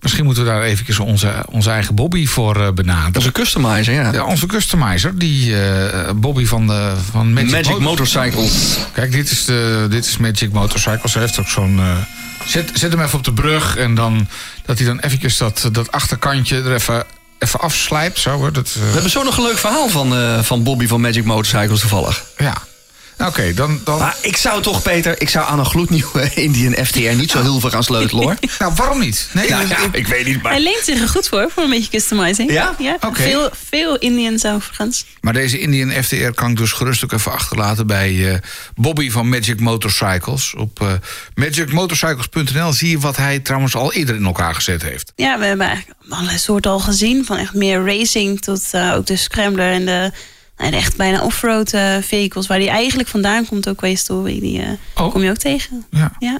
[0.00, 3.12] misschien moeten we daar eventjes onze, onze eigen Bobby voor eh, benaderen.
[3.12, 4.12] Dat is een customizer, ja.
[4.12, 8.76] Ja, onze customizer, die eh, Bobby van, de, van Magic, Magic, Motorcycles.
[8.92, 11.12] Kijk, dit is, de, dit is Magic Motorcycles.
[11.14, 11.78] Hij heeft ook zo'n.
[11.78, 11.96] eh,
[12.46, 14.28] zet, zet hem even op de brug en dan
[14.64, 17.04] dat hij dan eventjes dat, dat achterkantje er even,
[17.38, 18.18] even afslijpt.
[18.18, 18.52] Zo hoor.
[18.52, 21.24] Dat, eh, We hebben zo nog een leuk verhaal van, eh, van Bobby van Magic
[21.24, 22.24] Motorcycles toevallig.
[22.36, 22.54] ja.
[23.18, 23.80] Oké, dan.
[23.84, 27.42] dan Maar ik zou toch, Peter, ik zou aan een gloednieuwe Indian FTR niet zo
[27.42, 28.36] heel veel gaan sleutelen hoor.
[28.58, 29.28] nou, waarom niet?
[29.32, 30.58] Nee, Nou ik- ja, ik weet niet, Hij maar...
[30.60, 32.52] leent zich er goed voor, voor een beetje customizing.
[32.52, 32.74] Ja?
[32.78, 33.22] ja Oké.
[33.22, 35.04] veel, veel Indians overigens.
[35.20, 38.38] Maar deze Indian FTR kan ik dus gerust ook even achterlaten bij eh,
[38.74, 40.54] Bobby van Magic Motorcycles.
[40.56, 40.92] Op eh,
[41.34, 45.12] magicmotorcycles.nl zie je wat hij trouwens al eerder in elkaar gezet heeft.
[45.16, 47.24] Ja, we hebben eigenlijk allerlei soorten al gezien.
[47.24, 50.12] Van echt meer racing tot eh, ook de scrambler en de,
[50.56, 52.46] nou, de echt bijna offroad eh, vehicles.
[52.46, 54.40] Waar die eigenlijk vandaan komt, ook Way Story.
[54.40, 55.12] Die eh, Oh.
[55.12, 55.84] kom je ook tegen.
[55.90, 56.12] Ja.
[56.18, 56.38] Ja.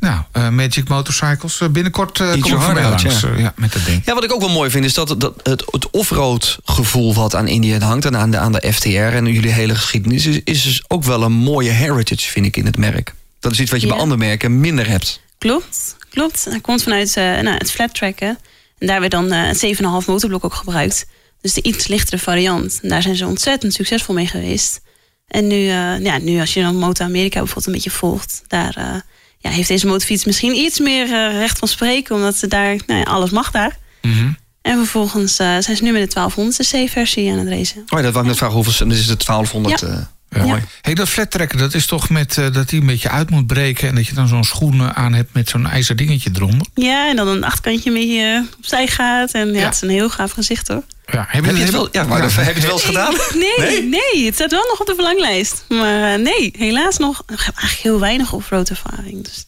[0.00, 1.60] Nou, eh, Magic Motorcycles.
[1.70, 3.02] binnenkort eh Eat kom ik langs.
[3.02, 3.28] ja.
[3.28, 4.02] eh, ja, met dat ding.
[4.04, 7.34] Ja, wat ik ook wel mooi vind is dat, dat het, het offroad gevoel wat
[7.34, 10.62] aan Indian hangt en aan de, aan de FTR en jullie hele geschiedenis is, is
[10.62, 13.14] dus ook wel een mooie heritage, vind ik, in het merk.
[13.40, 13.92] Dat is iets wat je Ja.
[13.92, 15.20] bij andere merken minder hebt.
[15.38, 16.44] Klopt, klopt.
[16.44, 18.38] Hij komt vanuit eh, nou, het flat tracken.
[18.78, 21.06] En daar werd dan eh, het 7,5 motorblok ook gebruikt.
[21.40, 22.78] Dus de iets lichtere variant.
[22.82, 24.80] En daar zijn ze ontzettend succesvol mee geweest.
[25.28, 28.42] En nu, eh, ja, nu als je dan Moto Amerika bijvoorbeeld een beetje volgt...
[28.46, 28.94] daar eh,
[29.38, 32.14] ja, heeft deze motorfiets misschien iets meer eh, recht van spreken...
[32.14, 33.78] omdat ze daar, nou ja, alles mag daar.
[34.02, 34.30] Mhm.
[34.62, 37.80] En vervolgens eh, zijn ze nu met de 1200cc-versie aan het racen.
[37.88, 39.80] Oh ja, dat wou ik net vragen, hoeveel dit is het 1200.
[39.80, 39.86] Ja.
[39.88, 40.46] eh, Ja.
[40.46, 40.62] Mooi.
[40.80, 43.88] Hey, dat flat trekken, dat is toch met dat die een beetje uit moet breken...
[43.88, 46.66] en dat je dan zo'n schoen aan hebt met zo'n ijzer dingetje eronder?
[46.74, 49.30] Ja, en dan een achtkantje een beetje eh, opzij gaat.
[49.32, 49.64] En ja, Ja.
[49.64, 50.82] het is een heel gaaf gezicht hoor.
[51.12, 53.14] Ja, heb Heb je het wel, ja, maar heb je het wel eens gedaan?
[53.58, 55.64] Nee, nee, het staat wel nog op de verlanglijst.
[55.68, 57.18] Maar eh, nee, helaas nog.
[57.20, 59.24] Ik heb eigenlijk heel weinig offroad ervaring.
[59.24, 59.46] Dus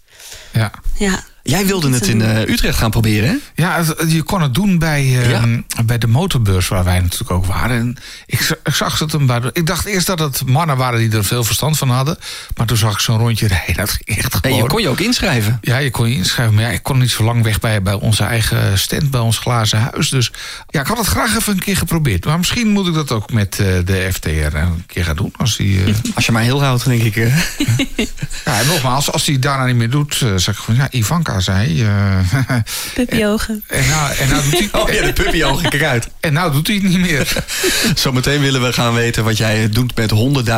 [0.53, 0.71] Ja.
[0.99, 1.25] ja.
[1.51, 3.63] Jij wilde het in eh, Utrecht gaan proberen, hè?
[3.63, 5.47] Ja, je kon het doen bij, eh, Ja.
[5.85, 7.77] bij de motorbeurs waar wij natuurlijk ook waren.
[7.79, 7.97] En
[8.27, 9.15] ik, za- ik zag het
[9.53, 12.19] Ik dacht eerst dat het mannen waren die er veel verstand van hadden.
[12.57, 13.77] Maar toen zag ik zo'n rondje rijden.
[13.77, 14.57] Dat ging echt gewoon.
[14.57, 15.59] je kon je ook inschrijven.
[15.63, 16.55] Ja, je kon je inschrijven.
[16.55, 19.39] Maar ja, ik kon niet zo lang weg bij, bij onze eigen stand, bij ons
[19.39, 20.09] glazen huis.
[20.09, 20.33] Dus
[20.69, 22.25] ja, ik had het graag even een keer geprobeerd.
[22.25, 25.33] Maar misschien moet ik dat ook met eh, de FTR een keer gaan doen.
[25.37, 27.15] Als die, eh, Als je mij heel houdt, denk ik.
[28.45, 31.83] ja, en nogmaals, als hij daarna niet meer doet, zeg ik van ja, Ivanka zei.
[31.83, 32.19] eh,
[32.95, 33.65] Puppyogen.
[33.69, 36.09] en, nou, en, nou doet hij, Oh ja, de puppyogen, kijk uit.
[36.21, 37.45] en nou doet hij het niet meer.
[37.95, 40.11] Zometeen willen we gaan weten wat jij doet met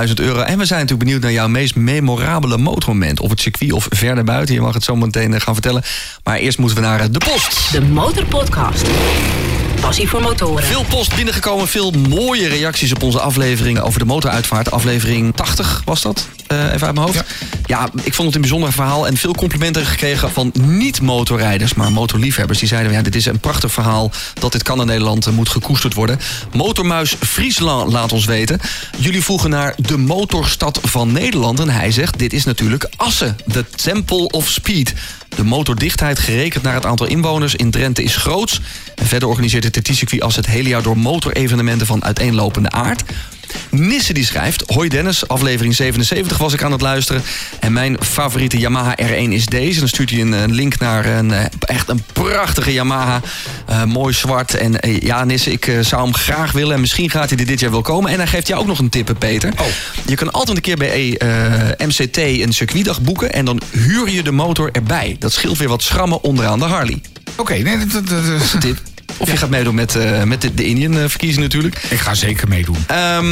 [0.09, 0.41] 100.000 euro.
[0.41, 3.21] En we zijn natuurlijk benieuwd naar jouw meest memorabele motormoment.
[3.21, 4.55] Op het circuit of verder buiten.
[4.55, 5.83] Je mag het zo meteen eh, gaan vertellen.
[6.25, 7.73] Maar eerst moeten we naar eh, de post.
[7.73, 8.87] De Motorpodcast.
[9.81, 10.65] Passie voor motoren.
[10.65, 14.71] Veel post binnengekomen, veel mooie reacties op onze aflevering over de motoruitvaart.
[14.71, 17.25] Aflevering 80 was dat, eh, even uit mijn hoofd.
[17.67, 17.91] Ja.
[18.03, 22.59] ik vond het een bijzonder verhaal en veel complimenten gekregen van niet-motorrijders, maar motorliefhebbers.
[22.59, 25.49] Die zeiden, ja, dit is een prachtig verhaal dat dit kan in Nederland eh, moet
[25.49, 26.19] gekoesterd worden.
[26.53, 28.61] Motormuis Friesland laat ons weten.
[28.99, 33.65] Jullie vroegen naar de motorstad van Nederland en hij zegt, dit is natuurlijk Assen, de
[33.75, 34.95] Temple of Speed.
[35.37, 38.61] De motordichtheid gerekend naar het aantal inwoners in Drenthe is groots.
[38.95, 43.03] En verder organiseert het TT-circuit als het hele jaar door motorevenementen van uiteenlopende aard.
[43.71, 44.63] Nisse die schrijft...
[44.67, 47.23] Hoi Dennis, aflevering 77 was ik aan het luisteren.
[47.61, 49.79] En mijn favoriete Yamaha R1 is deze.
[49.79, 53.21] Dan stuurt hij een, een link naar een, eh, echt een prachtige Yamaha.
[53.67, 54.55] Eh, mooi zwart.
[54.55, 56.75] En eh, ja, Nisse, ik eh, zou hem graag willen.
[56.75, 58.11] En misschien gaat hij er dit jaar wel komen.
[58.11, 59.53] En hij geeft jou ook nog een tip, Peter.
[59.61, 59.67] Oh.
[60.07, 63.33] Je kan altijd een keer bij eh, MCT een circuitdag boeken...
[63.33, 65.17] en dan huur je de motor erbij.
[65.19, 67.01] Dat scheelt weer wat schrammen onderaan de Harley.
[67.37, 68.81] Oké, nee, dat, dat, dat- Dat is een tip.
[69.17, 71.77] Of je gaat meedoen met, eh, met de, de Indian-verkiezing natuurlijk.
[71.91, 72.77] ik ga zeker meedoen.
[72.87, 73.25] Ehm,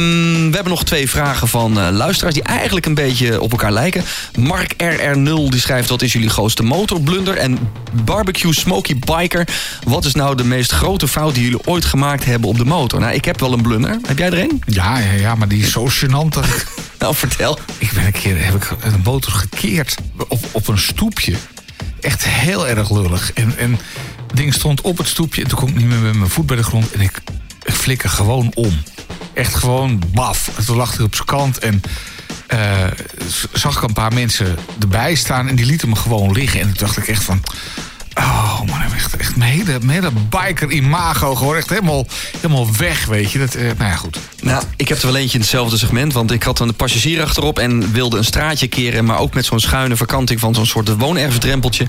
[0.49, 4.03] we hebben nog twee vragen van eh, luisteraars die eigenlijk een beetje op elkaar lijken.
[4.39, 7.37] Mark RR0 die schrijft wat is jullie grootste motorblunder?
[7.37, 7.57] En
[7.91, 9.47] Barbecue Smoky Biker,
[9.83, 12.99] wat is nou de meest grote fout die jullie ooit gemaakt hebben op de motor?
[12.99, 13.97] Nou, ik heb wel een blunder.
[14.07, 14.61] Heb jij er een?
[14.65, 16.39] Ja, ja, ja, maar die is zo gênant.
[17.01, 17.59] Nou, vertel.
[17.77, 19.95] Ik ben een keer heb ik een motor gekeerd
[20.27, 21.33] op, op een stoepje.
[21.99, 23.33] Echt heel erg lullig.
[23.33, 23.79] En, en
[24.33, 25.41] ding stond op het stoepje.
[25.41, 26.91] En toen kon ik niet meer met mijn voet bij de grond.
[26.91, 27.21] En ik,
[27.63, 28.83] ik flikker gewoon om.
[29.33, 30.49] Echt gewoon baf.
[30.57, 31.59] En toen lag hij op zijn kant.
[31.59, 31.81] En
[32.47, 32.87] eh,
[33.53, 35.47] zag ik een paar mensen erbij staan.
[35.47, 36.59] En die lieten me gewoon liggen.
[36.59, 37.43] En toen dacht ik echt van...
[38.13, 43.39] Oh man, echt, echt mijn hele, hele biker-imago gewoon echt helemaal, helemaal weg, weet je.
[43.39, 44.19] Dat, eh, nou ja, goed.
[44.41, 46.13] Nou, ik heb er wel eentje in hetzelfde segment.
[46.13, 49.05] Want ik had een passagier achterop en wilde een straatje keren.
[49.05, 51.87] Maar ook met zo'n schuine verkanting van zo'n soort woonerfdrempeltje.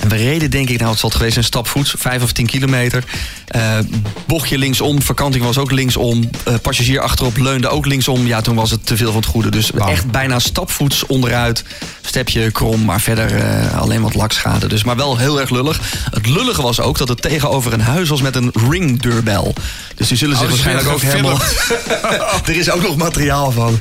[0.00, 2.46] En we reden, denk ik, nou, het zal het geweest zijn, stapvoets, vijf of tien
[2.46, 3.04] kilometer.
[3.46, 3.78] Eh,
[4.26, 6.30] bochtje linksom, verkanting was ook linksom.
[6.44, 8.26] Eh, passagier achterop leunde ook linksom.
[8.26, 9.50] Ja, toen was het te veel van het goede.
[9.50, 11.64] Dus echt bijna stapvoets onderuit.
[12.02, 14.66] Stepje krom, maar verder eh, alleen wat lakschade.
[14.68, 15.80] Dus, maar wel heel erg lullig.
[16.10, 19.54] Het lullige was ook dat het tegenover een huis was met een ringdeurbel.
[19.94, 21.38] Dus die zullen zich Oh, waarschijnlijk ook helemaal...
[22.46, 23.80] er is ook nog materiaal van.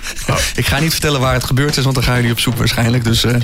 [0.56, 3.04] Ik ga niet vertellen waar het gebeurd is, want dan gaan jullie op zoek waarschijnlijk.
[3.04, 3.36] Dus, eh,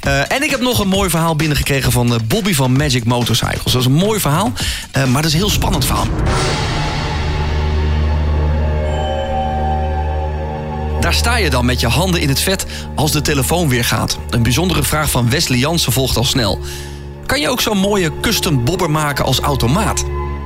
[0.00, 3.72] eh, en ik heb nog een mooi verhaal binnengekregen van eh, Bobby van Magic Motorcycles.
[3.72, 4.52] Dat is een mooi verhaal,
[4.92, 6.06] maar dat is een heel spannend verhaal.
[11.00, 14.18] Daar sta je dan met je handen in het vet als de telefoon weer gaat.
[14.30, 16.60] Een bijzondere vraag van Wesley Jansen volgt al snel.
[17.26, 20.04] Kan je ook zo'n mooie custom bobber maken als automaat?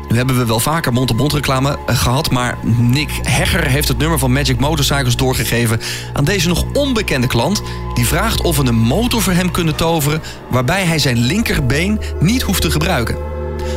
[0.09, 2.31] Nu hebben we wel vaker mond-op-mond reclame eh, gehad...
[2.31, 5.81] maar Nick Hegger heeft het nummer van Magic Motorcycles doorgegeven...
[6.13, 7.63] aan deze nog onbekende klant...
[7.95, 10.23] die vraagt of we een motor voor hem kunnen toveren...
[10.51, 13.36] waarbij hij zijn linkerbeen niet hoeft te gebruiken.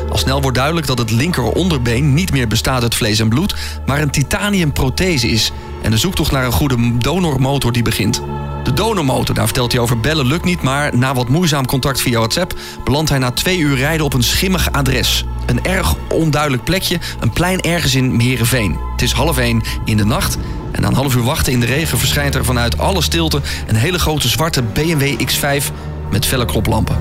[0.10, 3.56] Al snel wordt duidelijk dat het linkeronderbeen niet meer bestaat uit vlees en bloed...
[3.86, 5.52] maar een titanium prothese is...
[5.82, 8.22] en de zoektocht naar een goede donormotor die begint.
[8.64, 10.62] De donormotor, daar vertelt hij over bellen lukt niet...
[10.62, 12.54] maar na wat moeizaam contact via WhatsApp...
[12.84, 15.26] belandt hij na twee uur rijden op een schimmig adres.
[15.46, 18.78] Een erg onduidelijk plekje, een plein ergens in Merenveen.
[18.92, 20.38] Het is half één in de nacht...
[20.72, 23.42] en na een half uur wachten in de regen verschijnt er vanuit alle stilte...
[23.68, 25.64] een hele grote zwarte BMW X5
[26.12, 26.98] met felle kroplampen.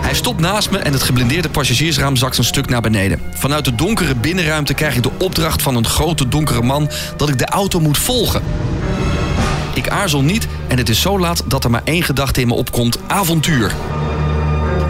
[0.00, 3.20] Hij stopt naast me en het geblindeerde passagiersraam zakt een stuk naar beneden.
[3.34, 7.38] Vanuit de donkere binnenruimte krijg ik de opdracht van een grote donkere man dat ik
[7.38, 8.42] de auto moet volgen.
[9.74, 12.54] Ik aarzel niet en het is zo laat dat er maar één gedachte in me
[12.54, 13.74] opkomt: avontuur.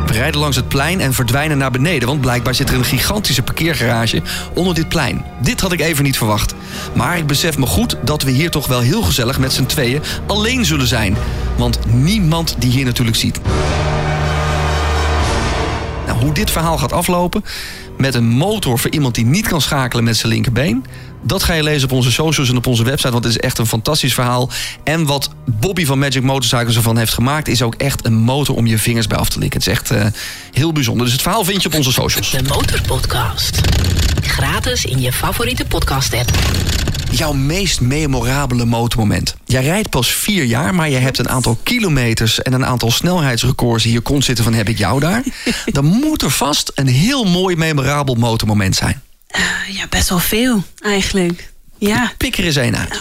[0.07, 3.43] We rijden langs het plein en verdwijnen naar beneden, want blijkbaar zit er een gigantische
[3.43, 4.23] parkeergarage
[4.55, 5.25] onder dit plein.
[5.43, 6.55] Dit had ik even niet verwacht.
[6.95, 10.03] Maar ik besef me goed dat we hier toch wel heel gezellig met z'n tweeën
[10.27, 11.17] alleen zullen zijn.
[11.57, 13.41] Want niemand die hier natuurlijk ziet.
[16.21, 17.45] Hoe dit verhaal gaat aflopen
[17.99, 20.85] met een motor voor iemand die niet kan schakelen met zijn linkerbeen.
[21.23, 23.59] Dat ga je lezen op onze socials en op onze website, want het is echt
[23.59, 24.51] een fantastisch verhaal.
[24.85, 28.66] En wat Bobby van Magic Motorcycles ervan heeft gemaakt, is ook echt een motor om
[28.66, 29.59] je vingers bij af te likken.
[29.59, 30.07] Het is echt eh,
[30.53, 31.05] heel bijzonder.
[31.05, 32.31] Dus het verhaal vind je op onze socials.
[32.31, 33.61] De Motorpodcast.
[34.23, 36.31] Gratis in je favoriete podcast-app.
[37.11, 39.35] Jouw meest memorabele motormoment.
[39.45, 43.83] Jij rijdt pas vier jaar, maar je hebt een aantal kilometers en een aantal snelheidsrecords
[43.85, 45.23] die je kon zitten van heb ik jou daar.
[45.67, 49.03] Dan moet er vast een heel mooi memorabel motormoment zijn.
[49.73, 51.53] Ja, best wel veel eigenlijk.
[51.79, 53.01] Ja, Pik er eens één uit.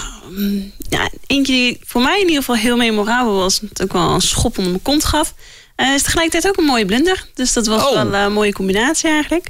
[0.89, 3.59] ja, eentje die voor mij in ieder geval heel memorabel was.
[3.69, 5.33] Het ook wel een schop onder mijn kont gaf.
[5.75, 7.25] eh, is tegelijkertijd ook een mooie blunder.
[7.33, 7.93] Dus dat was Oh.
[7.93, 9.47] wel eh, een mooie combinatie eigenlijk.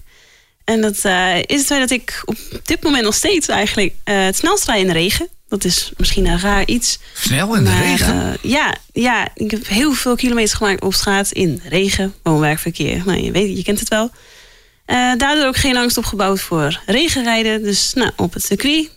[0.70, 4.24] En dat eh, is het feit dat ik op dit moment nog steeds eigenlijk eh,
[4.24, 5.28] het snelst rijd in de regen.
[5.47, 6.99] Dat is misschien een raar iets.
[7.13, 8.22] Snel in de Maar, regen.
[8.22, 13.01] eh, ja, ja, ik heb heel veel kilometers gemaakt op straat in regen, woonwerkverkeer.
[13.05, 14.11] Nou, je weet, je kent het wel.
[15.17, 17.63] Daardoor ook geen angst opgebouwd voor regenrijden.
[17.63, 18.89] Dus nou, op het circuit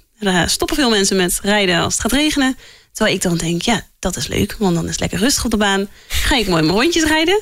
[0.47, 2.57] stoppen veel mensen met rijden als het gaat regenen.
[2.93, 5.51] Terwijl ik dan denk, ja, dat is leuk, want dan is het lekker rustig op
[5.51, 5.89] de baan.
[6.09, 7.41] Ga ik mooi mijn rondjes rijden.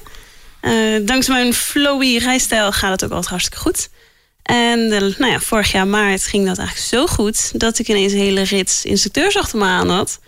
[1.06, 3.88] Dankzij mijn flowy rijstijl gaat het ook altijd hartstikke goed.
[4.50, 7.60] En eh, nou ja, vorig jaar maart ging dat eigenlijk zo goed...
[7.60, 10.18] dat ik ineens een hele rits instructeurs achter me aan had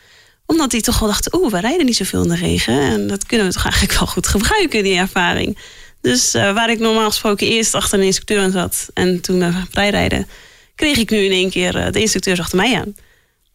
[0.46, 2.80] omdat die toch wel dachten, oeh, we rijden niet zoveel in de regen.
[2.80, 5.58] En dat kunnen we toch eigenlijk wel goed gebruiken, die ervaring.
[6.00, 8.88] Dus eh, waar ik normaal gesproken eerst achter een instructeur aan zat...
[8.94, 10.28] en toen uh, vrijrijden,
[10.74, 12.94] kreeg ik nu in één keer uh, de instructeurs achter mij aan.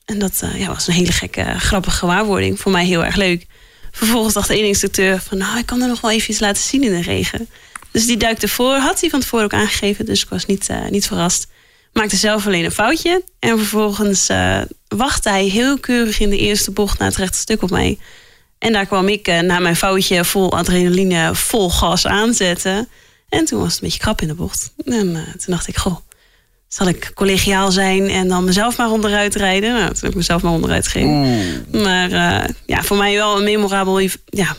[0.06, 2.60] En dat eh, ja, was een hele gekke, grappige gewaarwording.
[2.60, 3.46] Voor mij heel erg leuk.
[3.92, 5.38] Vervolgens dacht de instructeur van...
[5.38, 7.50] nou, ik kan er nog wel even iets laten zien in de regen.
[7.92, 8.76] Dus die duikte voor.
[8.76, 10.06] Had hij van tevoren ook aangegeven.
[10.06, 11.48] Dus ik was niet, eh, niet verrast.
[11.94, 13.24] Maakte zelf alleen een foutje.
[13.40, 17.00] En vervolgens uh, wachtte hij heel keurig in de eerste bocht...
[17.00, 17.98] naar het rechte stuk op mij.
[18.60, 21.36] En daar kwam ik na mijn foutje vol adrenaline...
[21.36, 22.88] vol gas aanzetten.
[23.30, 24.72] En toen was het een beetje krap in de bocht.
[24.86, 25.98] En toen dacht ik, goh
[26.68, 29.74] zal ik collegiaal zijn en dan mezelf maar onderuit rijden?
[29.74, 31.66] Nou, toen heb ik mezelf maar onderuit gegeven.
[31.82, 34.56] Maar uh, ja, voor mij wel een memorabel, ja,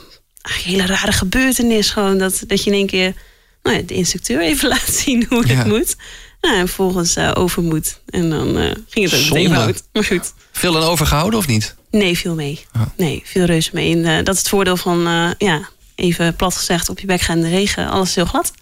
[0.49, 1.91] hele rare gebeurtenis.
[1.91, 3.15] Gewoon dat, dat je in één keer
[3.63, 5.97] nou ja, de instructeur even laat zien hoe het moet.
[6.41, 8.01] Nou, en vervolgens uh, overmoed.
[8.07, 9.83] En dan uh, ging het ook meteen fout.
[9.93, 10.33] Maar goed.
[10.53, 11.75] Veel dan overgehouden of niet?
[11.91, 12.67] Nee, viel mee.
[12.77, 12.83] Oh.
[12.97, 14.05] Nee, veel reuze mee.
[14.05, 14.99] En, dat is het voordeel van,
[15.39, 17.89] ja, even plat gezegd, op je bek gaan in de regen.
[17.89, 18.53] Alles heel glad.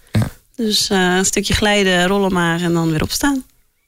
[0.55, 3.43] Dus een stukje glijden, rollen maar en dan weer opstaan.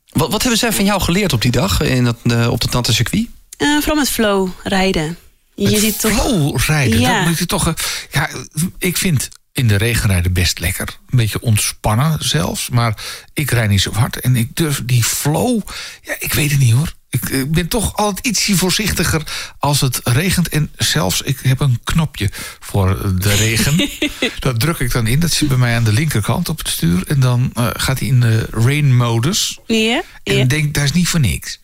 [0.10, 2.94] Wat, wat hebben zij van jou geleerd op die dag in dat, op het natte
[2.94, 3.28] circuit?
[3.58, 5.18] Vooral met flow rijden.
[5.60, 6.12] Je met ziet toch...
[6.12, 7.18] flow rijden, ja.
[7.18, 7.74] dat moet je toch...
[8.12, 8.30] ja,
[8.78, 9.30] ik vind
[9.60, 10.88] in de regen rijden best lekker.
[11.10, 12.70] Een beetje ontspannen zelfs.
[12.70, 13.04] Maar
[13.34, 14.20] ik rijd niet zo hard.
[14.20, 15.62] En ik durf die flow...
[16.02, 16.94] Ja, ik weet het niet hoor.
[17.10, 19.24] Ik, ben toch altijd ietsje voorzichtiger
[19.60, 20.50] als het regent.
[20.50, 22.30] En zelfs, ik heb een knopje
[22.60, 23.90] voor de regen.
[24.40, 25.20] dat druk ik dan in.
[25.20, 27.04] Dat zit bij mij aan de linkerkant op het stuur.
[27.08, 29.60] En dan uh, gaat hij in de rain-modus.
[29.66, 31.59] Ja, en denk, daar is niet voor niks.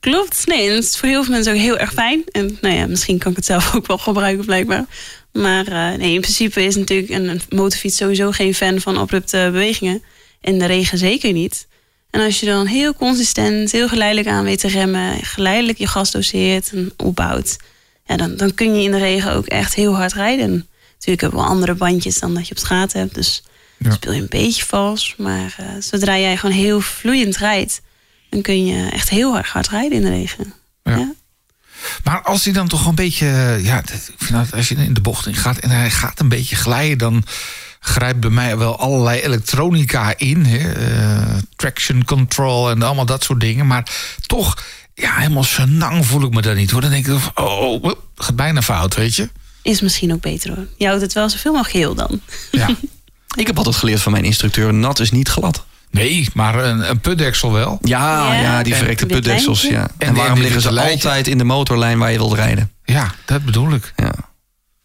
[0.00, 2.24] Klopt, nee, en dat is voor heel veel mensen ook heel erg fijn.
[2.30, 4.84] En nou ja, misschien kan ik het zelf ook wel gebruiken, blijkbaar.
[5.32, 10.02] Maar uh, nee, in principe is natuurlijk een motorfiets sowieso geen fan van abrupte bewegingen.
[10.40, 11.66] In de regen zeker niet.
[12.10, 16.10] En als je dan heel consistent, heel geleidelijk aan weet te remmen, geleidelijk je gas
[16.10, 17.56] doseert en opbouwt,
[18.06, 20.50] ja, dan, dan kun je in de regen ook echt heel hard rijden.
[20.92, 23.42] Natuurlijk hebben we wel andere bandjes dan dat je op straat hebt, dus
[23.78, 23.90] ja.
[23.90, 25.14] speel je een beetje vals.
[25.16, 27.80] Maar uh, zodra jij gewoon heel vloeiend rijdt,
[28.28, 30.54] dan kun je echt heel hard hard rijden in de regen.
[30.82, 30.96] Ja.
[30.96, 31.12] ja.
[32.04, 33.26] Maar als hij dan toch een beetje,
[33.62, 36.28] ja, ik vind dat als je in de bocht in gaat en hij gaat een
[36.28, 37.24] beetje glijden, dan
[37.80, 40.44] grijpt bij mij wel allerlei elektronica in.
[40.44, 40.90] Hè?
[40.90, 43.66] Uh, traction control en allemaal dat soort dingen.
[43.66, 43.90] Maar
[44.26, 44.64] toch,
[44.94, 46.80] ja, helemaal senang voel ik me daar niet hoor.
[46.80, 49.28] Dan denk ik, oh, oh, gaat bijna fout, weet je.
[49.62, 50.66] Is misschien ook beter hoor.
[50.76, 52.20] Je houdt het wel zoveel mogelijk geel dan.
[52.50, 52.68] Ja.
[53.42, 55.66] ik heb altijd geleerd van mijn instructeur, nat is niet glad.
[55.90, 57.78] Nee, maar een, een putdeksel wel.
[57.82, 59.62] Ja, ja, ja die verrekte putdeksels.
[59.62, 59.88] Ja.
[59.98, 62.72] En, en waarom liggen ze altijd in de motorlijn waar je wilt rijden?
[62.84, 63.92] Ja, dat bedoel ik.
[63.96, 64.12] Ja.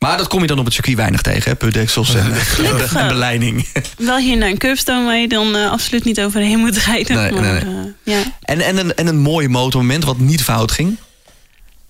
[0.03, 1.55] Maar dat kom je dan op het circuit weinig tegen, hè?
[1.55, 2.33] Putdeksels en,
[2.95, 3.67] en beleiding.
[3.97, 7.15] Wel hier naar een curbstone waar je dan uh, absoluut niet overheen moet rijden.
[7.15, 7.85] Nee, maar, nee, nee.
[7.85, 8.21] Uh, ja.
[8.41, 10.97] en, en, een, en een mooi motormoment wat niet fout ging?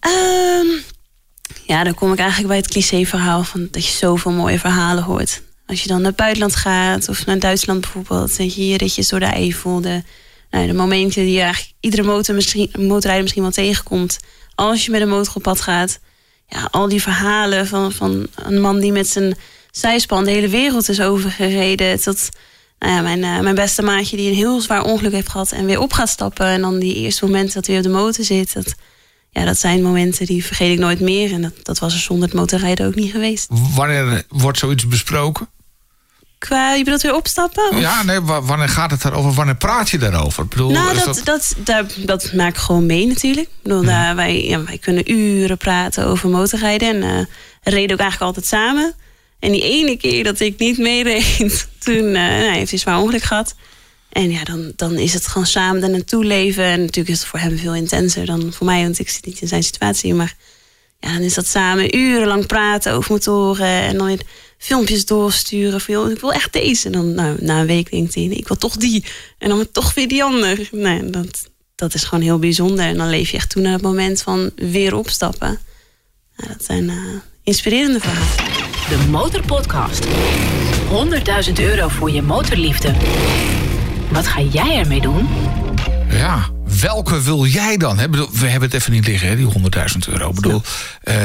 [0.05, 0.81] Um,
[1.65, 5.41] ja, dan kom ik eigenlijk bij het cliché-verhaal van dat je zoveel mooie verhalen hoort.
[5.65, 9.19] Als je dan naar het buitenland gaat of naar Duitsland bijvoorbeeld, dat je ritjes door
[9.19, 10.03] de Eifel, de,
[10.49, 14.19] nou, de momenten die eigenlijk iedere motor misschien, motorrijder misschien wel tegenkomt
[14.55, 15.99] als je met een motor op pad gaat
[16.47, 19.35] ja, al die verhalen van, van een man die met zijn
[19.71, 22.01] zijspan de hele wereld is overgereden.
[22.01, 22.29] Tot
[22.79, 25.65] nou ja, mijn, uh, mijn beste maatje die een heel zwaar ongeluk heeft gehad en
[25.65, 26.45] weer op gaat stappen.
[26.45, 28.53] En dan die eerste momenten dat hij op de motor zit.
[28.53, 28.75] Dat,
[29.29, 31.31] ja, dat zijn momenten die vergeet ik nooit meer.
[31.31, 33.47] En dat, dat was er zonder het motorrijden ook niet geweest.
[33.75, 35.49] Wanneer wordt zoiets besproken?
[36.47, 37.69] Qua, je bedoelt weer opstappen?
[37.69, 37.79] Of?
[37.79, 39.31] Ja, nee, wanneer gaat het daarover?
[39.31, 40.43] Wanneer praat je daarover?
[40.43, 41.53] Ik bedoel, nou, dat, dat...
[41.57, 43.47] Dat, dat maak ik gewoon mee natuurlijk.
[43.47, 46.87] Ik bedoel, daar, wij, ja, wij kunnen uren praten over motorrijden.
[46.89, 47.25] En uh,
[47.73, 48.93] reden ook eigenlijk altijd samen.
[49.39, 53.23] En die ene keer dat ik niet meereed, toen uh, nou, heeft hij zwaar ongeluk
[53.23, 53.55] gehad.
[54.09, 56.63] En ja, dan, dan is het gewoon samen er naartoe leven.
[56.63, 59.41] En natuurlijk is het voor hem veel intenser dan voor mij, want ik zit niet
[59.41, 60.13] in zijn situatie.
[60.13, 60.35] Maar
[60.99, 63.67] ja, dan is dat samen urenlang praten over motoren.
[63.67, 64.21] En dan weer
[64.63, 65.81] filmpjes doorsturen.
[65.81, 66.85] Van, ik wil echt deze.
[66.85, 69.03] En dan nou, na een week denkt hij, ik wil toch die.
[69.37, 70.69] En dan toch weer die ander.
[70.71, 72.85] Nee, dat, dat is gewoon heel bijzonder.
[72.85, 75.59] En dan leef je echt toe naar het moment van weer opstappen.
[76.37, 76.93] Nou, dat zijn uh,
[77.43, 78.63] inspirerende verhalen.
[78.89, 80.05] De Motorpodcast.
[81.47, 82.93] 100.000 euro voor je motorliefde.
[84.11, 85.27] Wat ga jij ermee doen?
[86.09, 86.49] Ja,
[86.79, 87.95] welke wil jij dan?
[88.31, 90.29] We hebben het even niet liggen, hè, die 100.000 euro.
[90.29, 90.61] Ik bedoel,
[91.03, 91.15] uh,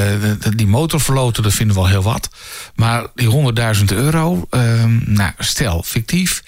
[0.57, 2.29] die motorverloten, dat vinden we wel heel wat.
[2.75, 6.43] Maar die 100.000 euro, uh, nou, stel, fictief.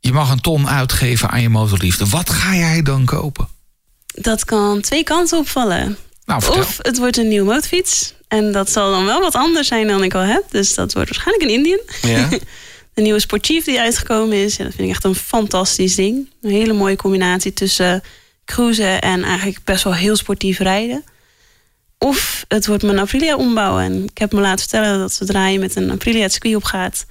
[0.00, 2.06] Je mag een ton uitgeven aan je motorliefde.
[2.06, 3.48] Wat ga jij dan kopen?
[4.06, 5.96] Dat kan twee kanten opvallen.
[6.24, 8.14] Nou, of het wordt een nieuwe motorfiets.
[8.28, 10.44] En dat zal dan wel wat anders zijn dan ik al heb.
[10.50, 11.80] Dus dat wordt waarschijnlijk een Indian.
[12.02, 12.28] Ja.
[13.00, 14.56] de nieuwe Sportief die uitgekomen is.
[14.56, 16.30] Ja, dat vind ik echt een fantastisch ding.
[16.42, 18.02] Een hele mooie combinatie tussen
[18.44, 21.04] cruisen en eigenlijk best wel heel sportief rijden.
[21.98, 23.82] Of het wordt mijn Aprilia ombouwen.
[23.84, 27.06] En ik heb me laten vertellen dat zodra je met een Aprilia het circuit opgaat...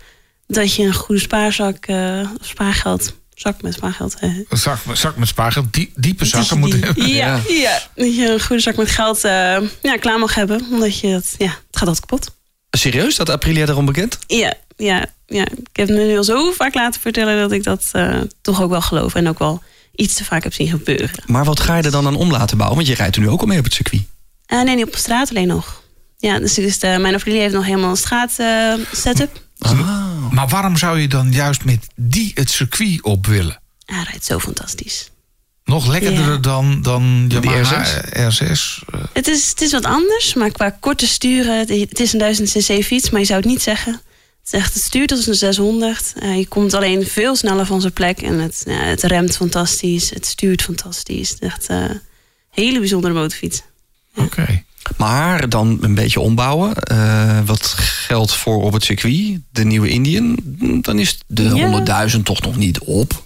[0.48, 4.16] dat je een goede spaarzak, uh, spaargeld zak met spaargeld.
[4.20, 4.30] eh.
[4.50, 7.54] Een zak, zak met spaargeld, die, diepe zakken Die- moeten die- Ja, Ja.
[7.54, 7.82] ja.
[7.96, 10.66] Dat je een goede zak met geld eh, ja, klaar mag hebben.
[10.72, 12.36] Omdat je het, ja, het gaat altijd kapot.
[12.72, 14.18] Serieus, dat Aprilia daarom bekend?
[14.28, 15.42] Ja, ja, ja.
[15.46, 18.62] Ik heb het me nu al zo vaak laten vertellen dat ik dat eh, toch
[18.62, 19.16] ook wel geloof.
[19.16, 19.64] En ook wel
[19.96, 21.24] iets te vaak heb zien gebeuren.
[21.26, 22.78] Maar wat ga je er dan aan om laten bouwen?
[22.78, 24.02] Want je rijdt er nu ook al mee op het circuit.
[24.46, 25.82] Eh, nee, niet op straat alleen nog.
[26.18, 29.42] Ja, dus, dus de, mijn Aprilia heeft nog helemaal een straat eh, setup.
[30.32, 33.60] Maar waarom zou je dan juist met die het circuit op willen?
[33.86, 35.10] Hij rijdt zo fantastisch.
[35.64, 36.38] Nog lekkerder Ja.
[36.38, 38.10] dan, dan Yamaha R6?
[38.10, 38.50] R6?
[38.50, 41.58] eh, Het is, het is wat anders, maar qua korte sturen...
[41.58, 44.02] Het is een 1000 cc fiets, maar je zou het niet zeggen.
[44.50, 46.14] Het, is echt, het stuurt als een 600.
[46.20, 48.22] Eh, je komt alleen veel sneller van zijn plek.
[48.22, 50.10] En het, ja, het remt fantastisch.
[50.10, 51.30] Het stuurt fantastisch.
[51.30, 52.02] Het is echt eh, een
[52.50, 53.62] hele bijzondere motorfiets.
[54.16, 54.64] Oké.
[54.98, 56.76] Maar dan een beetje ombouwen.
[56.76, 60.38] eh, wat geldt voor op het circuit, de nieuwe Indian.
[60.82, 62.08] Dan is de Ja.
[62.10, 63.24] 100.000 toch nog niet op.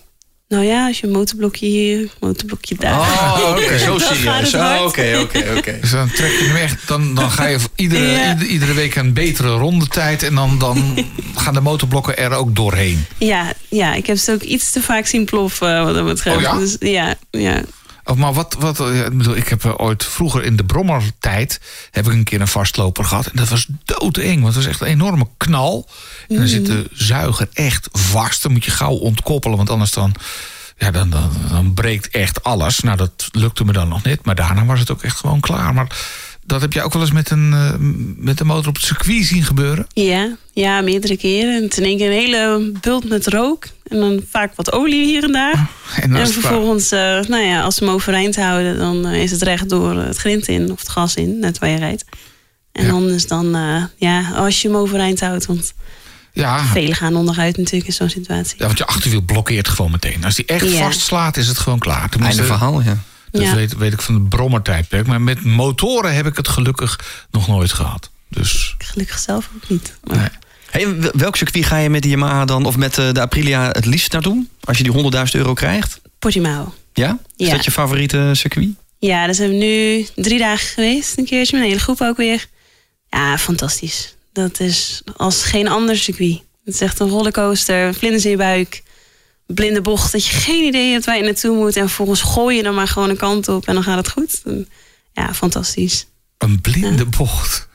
[0.54, 3.00] Nou ja, als je een motorblokje hier, motorblokje daar...
[3.00, 4.52] Oh, oké, zo serieus.
[4.52, 4.80] het hard.
[4.82, 5.78] Oh, Oké, oké, oké.
[5.82, 8.30] Dus dan trek je hem echt, dan, dan ga je iedere, Ja.
[8.32, 10.24] iedere, iedere week een betere rondetijd.
[10.24, 13.06] En dan, dan gaan de motorblokken er ook doorheen.
[13.18, 16.36] Ja, ja, ik heb ze ook iets te vaak zien ploffen wat dat betreft.
[16.36, 16.58] Oh ja?
[16.58, 17.62] Dus, ja, ja.
[18.06, 21.60] Oh, maar wat, wat ja, ik bedoel, ik heb eh, ooit vroeger in de brommertijd
[21.92, 23.26] heb ik een keer een vastloper gehad.
[23.26, 25.90] En dat was doodeng, want het was echt een enorme knal.
[26.28, 28.44] En dan zit de zuiger echt vast.
[28.44, 30.16] Dan moet je gauw ontkoppelen, want anders dan,
[30.78, 32.80] ja, dan, dan, dan breekt echt alles.
[32.80, 34.26] Nou, dat lukte me dan nog niet.
[34.26, 35.74] Maar daarna was het ook echt gewoon klaar.
[35.74, 35.98] Maar
[36.46, 37.74] dat heb jij ook wel eens met een, eh,
[38.18, 39.88] met een motor op het circuit zien gebeuren?
[39.94, 41.56] Ja, ja, meerdere keren.
[41.56, 43.66] En in één keer een hele bult met rook.
[43.88, 45.68] En dan vaak wat olie hier en daar.
[46.02, 48.78] En dan en vervolgens, eh, nou ja, als ze hem overeind houden...
[48.78, 51.70] dan eh, is het recht door het grind in of het gas in, net waar
[51.70, 52.06] je rijdt.
[52.72, 53.18] En Ja.
[53.28, 55.46] dan eh, ja, als je hem overeind houdt...
[55.46, 55.74] want
[56.34, 58.56] Ja, velen gaan onderuit natuurlijk in zo'n situatie.
[58.58, 60.24] ja, want je achterwiel blokkeert gewoon meteen.
[60.24, 60.78] Als die echt Ja.
[60.78, 62.10] vastslaat, is het gewoon klaar.
[62.10, 62.98] Tenminste, Einde verhaal, ja.
[63.34, 63.56] Dat Ja.
[63.56, 65.08] weet, weet ik van de brommertijdperk.
[65.08, 68.10] Maar met motoren heb ik het gelukkig nog nooit gehad.
[68.30, 69.96] Dus Gelukkig zelf ook niet.
[70.04, 70.28] Maar nee.
[70.70, 73.86] Hey, welk circuit ga je met de Yamaha dan, of met eh, de Aprilia het
[73.86, 74.46] liefst naartoe?
[74.64, 76.02] Als je die 100.000 euro krijgt?
[76.20, 76.74] Portimao.
[76.94, 77.18] Ja?
[77.38, 77.54] Is Ja.
[77.56, 78.70] dat je favoriete circuit?
[79.00, 81.18] Ja, daar zijn we nu drie dagen geweest.
[81.18, 82.46] Een keertje met een hele groep ook weer.
[83.10, 84.16] Ja, fantastisch.
[84.34, 86.42] Dat is als geen ander circuit.
[86.66, 88.84] Het is echt een rollercoaster, vlinders in je buik.
[89.46, 91.76] Blinde bocht, dat je geen idee hebt waar je naartoe moet.
[91.76, 94.42] En vervolgens gooi je er maar gewoon een kant op en dan gaat het goed.
[94.46, 94.68] En
[95.14, 96.08] Ja, fantastisch.
[96.38, 97.68] een blinde bocht.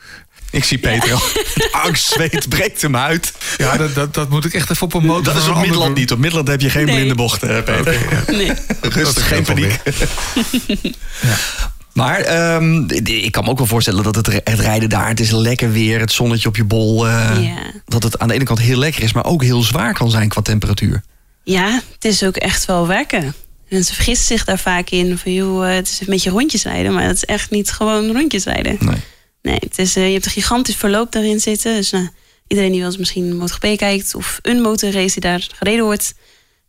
[0.51, 1.21] Ik zie Peter al.
[1.55, 3.33] Het Angstzweet breekt hem uit.
[3.57, 5.95] Ja, dat, dat, dat moet ik echt even op een motor Dat is op Middelland
[5.97, 6.12] niet.
[6.12, 6.95] Op Middelland heb je geen Nee.
[6.95, 7.99] blinde bochten, hè, Peter.
[8.27, 8.53] Nee.
[8.81, 9.81] Rustig, geen paniek.
[11.93, 15.09] Maar ehm, ik kan me ook wel voorstellen dat het, het rijden daar...
[15.09, 17.07] het is lekker weer, het zonnetje op je bol...
[17.09, 17.57] eh, Ja.
[17.85, 19.12] dat het aan de ene kant heel lekker is...
[19.12, 21.03] maar ook heel zwaar kan zijn qua temperatuur.
[21.49, 23.34] Ja, het is ook echt wel werken.
[23.68, 25.18] Mensen vergissen zich daar vaak in.
[25.18, 26.92] Van, joh, eh, het is een beetje rondjes rijden.
[26.92, 28.76] Maar dat is echt niet gewoon rondjes rijden.
[28.80, 28.96] Nee.
[29.42, 31.74] Nee, het is, eh, je hebt een gigantisch verloop daarin zitten.
[31.74, 32.09] Dus nou,
[32.46, 34.14] iedereen die wel eens misschien MotoGP kijkt...
[34.14, 36.14] of een motorrace die daar gereden wordt...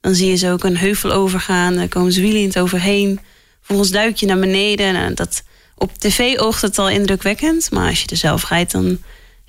[0.02, 1.76] dan zie je ze ook een heuvel overgaan.
[1.76, 3.20] Dan komen ze wielend overheen.
[3.58, 4.94] Vervolgens duik je naar beneden.
[4.94, 5.44] Nou, dat,
[5.76, 7.72] op tv oogt het al indrukwekkend.
[7.72, 9.00] Maar als je er zelf rijdt, dan...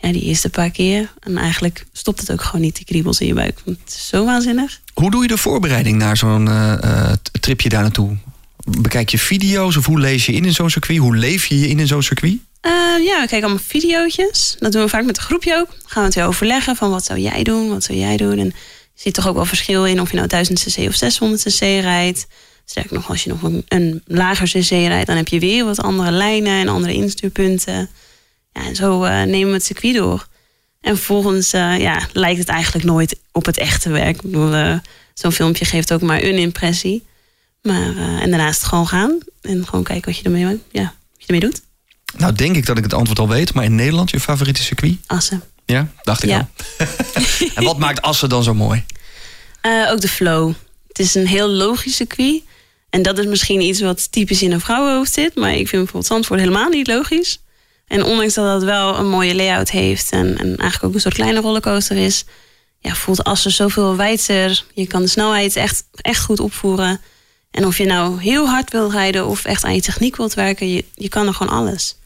[0.01, 1.13] Ja, die eerste paar keer.
[1.21, 3.61] En eigenlijk stopt het ook gewoon niet, die kriebels in je buik.
[3.65, 4.81] Want het is zo waanzinnig.
[4.95, 8.17] Hoe doe je de voorbereiding naar zo'n eh, eh, tripje daar naartoe?
[8.79, 10.99] Bekijk je video's of hoe lees je in in zo'n circuit?
[10.99, 12.39] Hoe leef je je in in zo'n circuit?
[12.61, 12.73] Eh,
[13.05, 14.57] ja, we kijken allemaal videootjes.
[14.59, 15.69] Dat doen we vaak met een groepje ook.
[15.69, 18.39] Dan gaan we het weer overleggen van wat zou jij doen, wat zou jij doen.
[18.39, 18.53] En je
[18.95, 22.27] ziet toch ook wel verschil in of je nou 1000 cc of 600 cc rijdt.
[22.65, 25.81] Sterker nog, als je nog een, een lager cc rijdt, dan heb je weer wat
[25.83, 27.89] andere lijnen en andere instuurpunten.
[28.53, 30.27] Ja, en zo eh, nemen we het circuit door.
[30.81, 34.17] En vervolgens eh, ja, lijkt het eigenlijk nooit op het echte werk.
[34.17, 34.79] Ik bedoel, eh,
[35.15, 37.07] zo'n filmpje geeft ook maar een impressie.
[37.63, 41.41] Maar, en daarnaast gewoon gaan en gewoon kijken wat je ermee, ja, wat je ermee
[41.41, 41.63] doet.
[42.17, 43.55] Nou, denk ik dat ik het antwoord al weet.
[43.55, 44.97] Maar in Nederland, je favoriete circuit?
[45.07, 45.43] Assen.
[45.67, 46.39] Ja, dacht ik Ja.
[46.39, 46.87] al.
[47.55, 48.85] en wat maakt Assen dan zo mooi?
[49.89, 50.53] Ook de flow.
[50.89, 52.43] Het is een heel logisch circuit.
[52.91, 55.35] En dat is misschien iets wat typisch in een vrouwenhoofd zit.
[55.35, 57.39] Maar ik vind bijvoorbeeld Zandvoort helemaal niet logisch.
[57.91, 60.11] En ondanks dat het wel een mooie layout heeft...
[60.11, 62.25] en, en eigenlijk ook een soort kleine rollercoaster is...
[62.79, 64.65] Ja, voelt Assen zoveel wijdser.
[64.75, 67.01] Je kan de snelheid echt, echt goed opvoeren.
[67.51, 69.27] En of je nou heel hard wil rijden...
[69.27, 70.73] of echt aan je techniek wilt werken...
[70.73, 71.97] je, je kan er gewoon alles.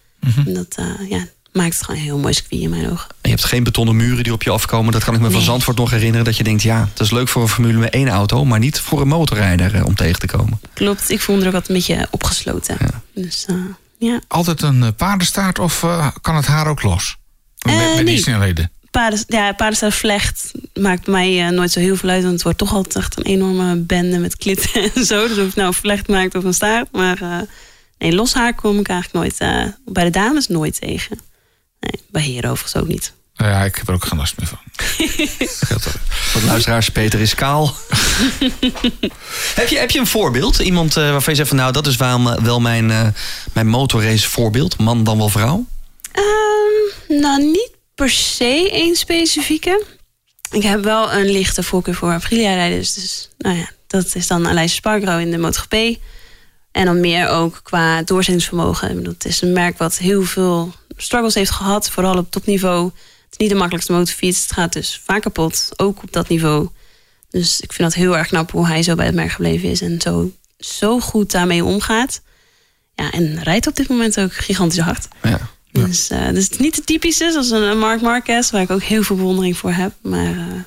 [0.47, 3.09] En dat eh, ja, maakt het gewoon een heel mooi circuit in mijn ogen.
[3.23, 4.93] Je hebt geen betonnen muren die op je afkomen.
[4.93, 5.41] Dat kan ik me van.
[5.41, 6.25] Zandvoort nog herinneren.
[6.25, 8.45] Dat je denkt, ja, het is leuk voor een Formule 1 auto...
[8.45, 10.61] maar niet voor een motorrijder eh, om tegen te komen.
[10.75, 12.77] Klopt, ik voel me er ook wat een beetje opgesloten.
[12.81, 13.03] Ja.
[13.15, 13.55] Dus eh,
[13.99, 14.21] ja.
[14.29, 17.17] Altijd een eh, paardenstaart of eh, kan het haar ook los?
[17.67, 18.71] Met, Eh, met die snelheden.
[18.91, 22.23] paarden, ja, paardenstaart vlecht maakt mij nooit zo heel veel uit.
[22.23, 25.29] Want het wordt toch altijd echt een enorme bende met klitten en zo.
[25.29, 26.93] Dus of het nou vlecht maakt of een staart.
[26.93, 27.47] Maar
[27.99, 29.53] nee, los haar kom ik eigenlijk nooit...
[29.85, 31.19] Bij de dames nooit tegen.
[31.81, 33.13] Nee, bij heren overigens ook niet.
[33.37, 34.59] Ja, ik heb er ook geen last meer van.
[36.35, 37.67] Wat luisteraars, Peter is kaal.
[39.55, 40.59] heb, je, heb je een voorbeeld?
[40.59, 43.15] Iemand waarvan je zegt van nou, dat is wel, wel mijn,
[43.53, 44.79] mijn motorrace voorbeeld.
[44.79, 45.67] Man dan wel vrouw?
[46.15, 49.85] Um, nou, niet per se één specifieke.
[50.51, 52.95] Ik heb wel een lichte voorkeur voor Aprilia-rijders.
[52.95, 55.99] Dus nou ja, dat is dan Aleisje Spargro in de MotoGP.
[56.73, 59.03] En dan meer ook qua doorzettingsvermogen.
[59.03, 61.91] Dat is een merk wat heel veel struggles heeft gehad.
[61.91, 62.91] Vooral op topniveau.
[63.35, 64.43] Het is niet de makkelijkste motorfiets.
[64.43, 65.69] Het gaat dus vaak kapot.
[65.77, 66.69] Ook op dat niveau.
[67.31, 69.81] Dus ik vind dat heel erg knap hoe hij zo bij het merk gebleven is.
[69.81, 72.21] En zo, zo goed daarmee omgaat.
[72.95, 75.09] Ja, en rijdt op dit moment ook gigantisch hard.
[75.23, 75.41] Ja.
[75.73, 78.83] Dus, uh, dus het is niet de typische, zoals een Mark Marquez, waar ik ook
[78.83, 79.93] heel veel bewondering voor heb.
[80.03, 80.63] Maar uh,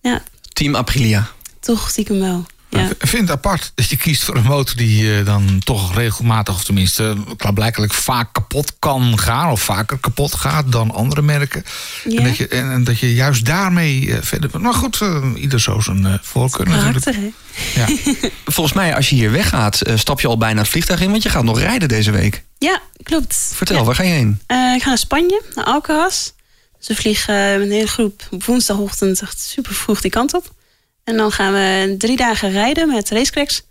[0.00, 0.22] ja.
[0.52, 1.30] Team Aprilia.
[1.60, 2.46] Toch stiekem wel.
[2.70, 2.88] Ja.
[2.98, 6.54] Ik vind het apart dat je kiest voor een motor die uh, dan toch regelmatig,
[6.54, 11.64] of tenminste klaarblijkelijk vaak kapot kan gaan, of vaker kapot gaat dan andere merken.
[12.04, 12.18] Ja.
[12.18, 14.60] En, dat je, en, en, dat je juist daarmee uh, verder.
[14.60, 17.32] Maar goed, uh, ieder zo zijn voorkeur natuurlijk.
[17.74, 17.86] Ja.
[18.44, 21.28] Volgens mij, als je hier weggaat, stap je al bijna het vliegtuig in, want je
[21.28, 22.44] gaat nog rijden deze week.
[22.58, 23.50] Ja, klopt.
[23.54, 23.84] Vertel, ja.
[23.84, 24.40] waar ga je heen?
[24.74, 26.30] ik ga naar Spanje, naar Alcaraz.
[26.78, 30.52] Ze vliegen met een hele groep woensdagochtend echt super vroeg die kant op.
[31.04, 33.62] En dan gaan we drie dagen rijden met Racecracks.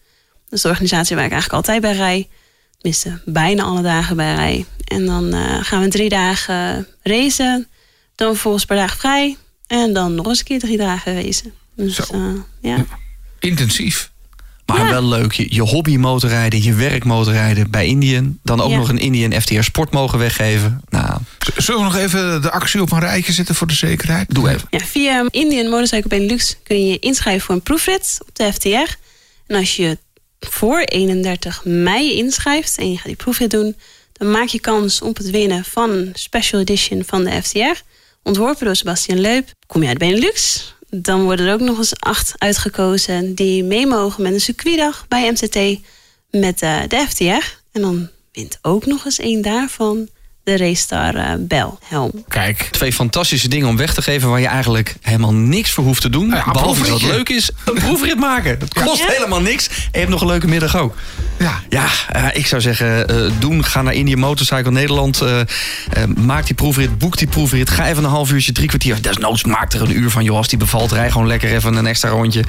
[0.44, 2.30] Dat is de organisatie waar ik eigenlijk altijd bij rij.
[2.78, 4.66] Tenminste, bijna alle dagen bij rij.
[4.84, 7.68] En dan uh, gaan we drie dagen racen.
[8.16, 9.38] Dan vervolgens per dag vrij.
[9.68, 11.54] En dan nog eens een keer drie dagen racen.
[11.76, 12.76] Dus uh, ja.
[12.76, 12.86] ja.
[13.40, 14.12] Intensief.
[14.78, 14.90] Maar ja.
[14.92, 18.40] wel leuk, je, je hobby motorrijden, je werk motorrijden bij Indian.
[18.44, 18.78] Dan ook Ja.
[18.78, 20.82] nog een Indian FTR Sport mogen weggeven.
[20.90, 21.20] Nou,
[21.58, 24.26] Zullen we nog even de actie op een rijtje zetten voor de zekerheid?
[24.36, 24.68] doe even.
[24.70, 28.96] Ja, via Indian Motorcycle Benelux kun je je inschrijven voor een proefrit op de FTR.
[29.48, 29.98] En als je
[30.40, 33.76] voor 31 mei inschrijft en je gaat die proefrit doen...
[34.14, 37.82] dan maak je kans op het winnen van een special edition van de FTR.
[38.24, 39.50] Ontworpen door Sebastian Leup.
[39.68, 43.36] Kom je uit Benelux, dan worden er ook nog eens acht uitgekozen...
[43.36, 45.80] die mee mogen met een circuitdag bij MCT
[46.32, 47.58] met eh, de FTR.
[47.72, 50.10] En dan wint ook nog eens één daarvan
[50.50, 52.12] de Raystar eh Bell helm.
[52.28, 56.02] Kijk, Twee fantastische dingen om weg te geven waar je eigenlijk helemaal niks voor hoeft
[56.02, 56.30] te doen.
[56.30, 58.60] Ja, behalve wat leuk is, een proefrit maken.
[58.60, 59.08] Dat kost Ja.
[59.10, 59.68] helemaal niks.
[59.68, 60.96] En je hebt nog een leuke middag ook.
[61.40, 61.60] ja.
[61.70, 63.64] Ja, eh, ik zou zeggen, eh, doen.
[63.66, 65.22] Ga naar Indian Motorcycle Nederland.
[65.22, 65.46] eh, eh,
[66.18, 67.70] maak die proefrit, boek die proefrit.
[67.70, 69.02] Ga even een half uurtje, drie kwartier.
[69.02, 70.24] Desnoods maak er een uur van.
[70.24, 72.42] Joh, als die bevalt, rij gewoon lekker even een extra rondje.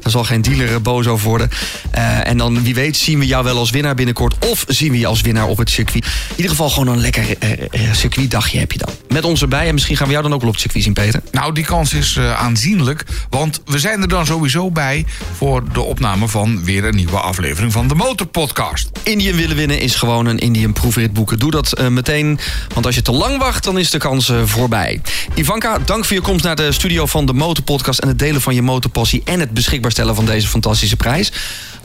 [0.00, 1.50] Daar zal geen dealer boos over worden.
[1.90, 4.34] Eh, en dan, wie weet, zien we jou wel als winnaar binnenkort.
[4.46, 6.04] Of zien we je als winnaar op het circuit.
[6.04, 7.24] In ieder geval gewoon een lekker
[7.92, 8.88] circuitdagje heb je dan.
[9.08, 9.66] Met ons erbij.
[9.66, 11.22] En misschien gaan we jou dan ook wel op het circuit zien, Peter.
[11.30, 13.04] Nou, die kans is eh, aanzienlijk.
[13.30, 17.72] Want we zijn er dan sowieso bij voor de opname van weer een nieuwe aflevering
[17.72, 18.90] van de Motorpodcast.
[19.02, 21.38] Indian willen winnen is gewoon een Indian proefrit boeken.
[21.38, 22.38] Doe dat eh, meteen,
[22.74, 25.00] want als je te lang wacht, dan is de kans eh, voorbij.
[25.34, 27.98] Ivanka, dank voor je komst naar de studio van de Motorpodcast...
[27.98, 31.32] en het delen van je motorpassie en het beschikbaar stellen van deze fantastische prijs.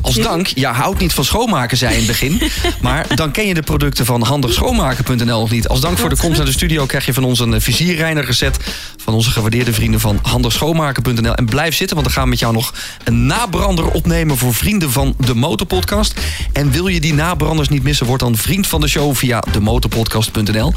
[0.01, 2.41] Als dank, je houdt niet van schoonmaken, zei in het begin.
[2.81, 5.67] maar dan ken je de producten van handigschoonmaken.nl nog niet.
[5.67, 8.33] Als dank voor de komst naar de studio krijg je van ons een eh, vizierreiniger
[8.33, 8.57] set...
[8.97, 11.35] van onze gewaardeerde vrienden van handigschoonmaken.nl.
[11.35, 12.73] En blijf zitten, want dan gaan we met jou nog
[13.03, 14.37] een nabrander opnemen...
[14.37, 16.13] voor vrienden van de Motorpodcast.
[16.53, 20.73] En wil je die nabranders niet missen, word dan vriend van de show via demotorpodcast.nl.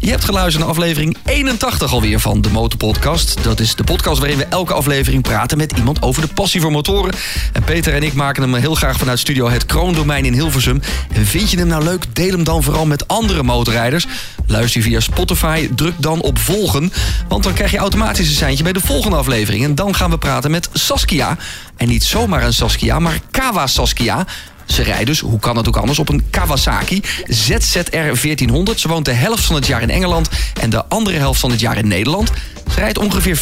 [0.00, 3.42] Je hebt geluisterd naar aflevering 81 alweer van de Motorpodcast.
[3.42, 6.72] Dat is de podcast waarin we elke aflevering praten met iemand over de passie voor
[6.72, 7.14] motoren.
[7.52, 10.80] En Peter en ik maken hem heel graag vanuit studio Het Kroondomein in Hilversum.
[11.12, 14.06] En vind je hem nou leuk, deel hem dan vooral met andere motorrijders.
[14.46, 16.92] Luister via Spotify, druk dan op volgen.
[17.28, 19.64] Want dan krijg je automatisch een seintje bij de volgende aflevering.
[19.64, 21.36] En dan gaan we praten met Saskia.
[21.76, 24.26] En niet zomaar een Saskia, maar Kawa Saskia.
[24.68, 28.80] Ze rijdt dus, hoe kan het ook anders, op een Kawasaki ZZR 1400.
[28.80, 30.28] Ze woont de helft van het jaar in Engeland
[30.60, 32.30] en de andere helft van het jaar in Nederland.
[32.70, 33.40] Ze rijdt ongeveer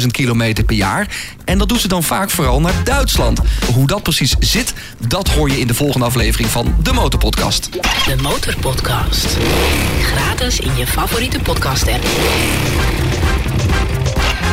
[0.00, 1.08] 35.000 kilometer per jaar.
[1.44, 3.40] En dat doet ze dan vaak vooral naar Duitsland.
[3.74, 4.72] Hoe dat precies zit,
[5.08, 7.68] dat hoor je in de volgende aflevering van de Motorpodcast.
[7.72, 9.36] De Motorpodcast.
[10.00, 12.04] Gratis in je favoriete podcast-app.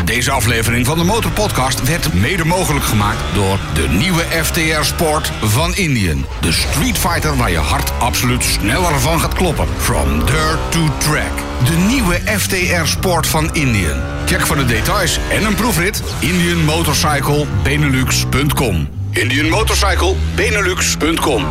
[0.06, 5.76] Deze aflevering van de Motorpodcast werd mede mogelijk gemaakt door de nieuwe FTR Sport van
[5.76, 6.26] Indian.
[6.42, 9.68] De Street Fighter waar je hart absoluut sneller van gaat kloppen.
[9.78, 11.32] From dirt to track.
[11.66, 14.00] De nieuwe FTR Sport van Indian.
[14.26, 18.90] Check voor de details en een proefrit indianmotorcyclebenelux.com.
[19.12, 21.46] Indianmotorcyclebenelux.com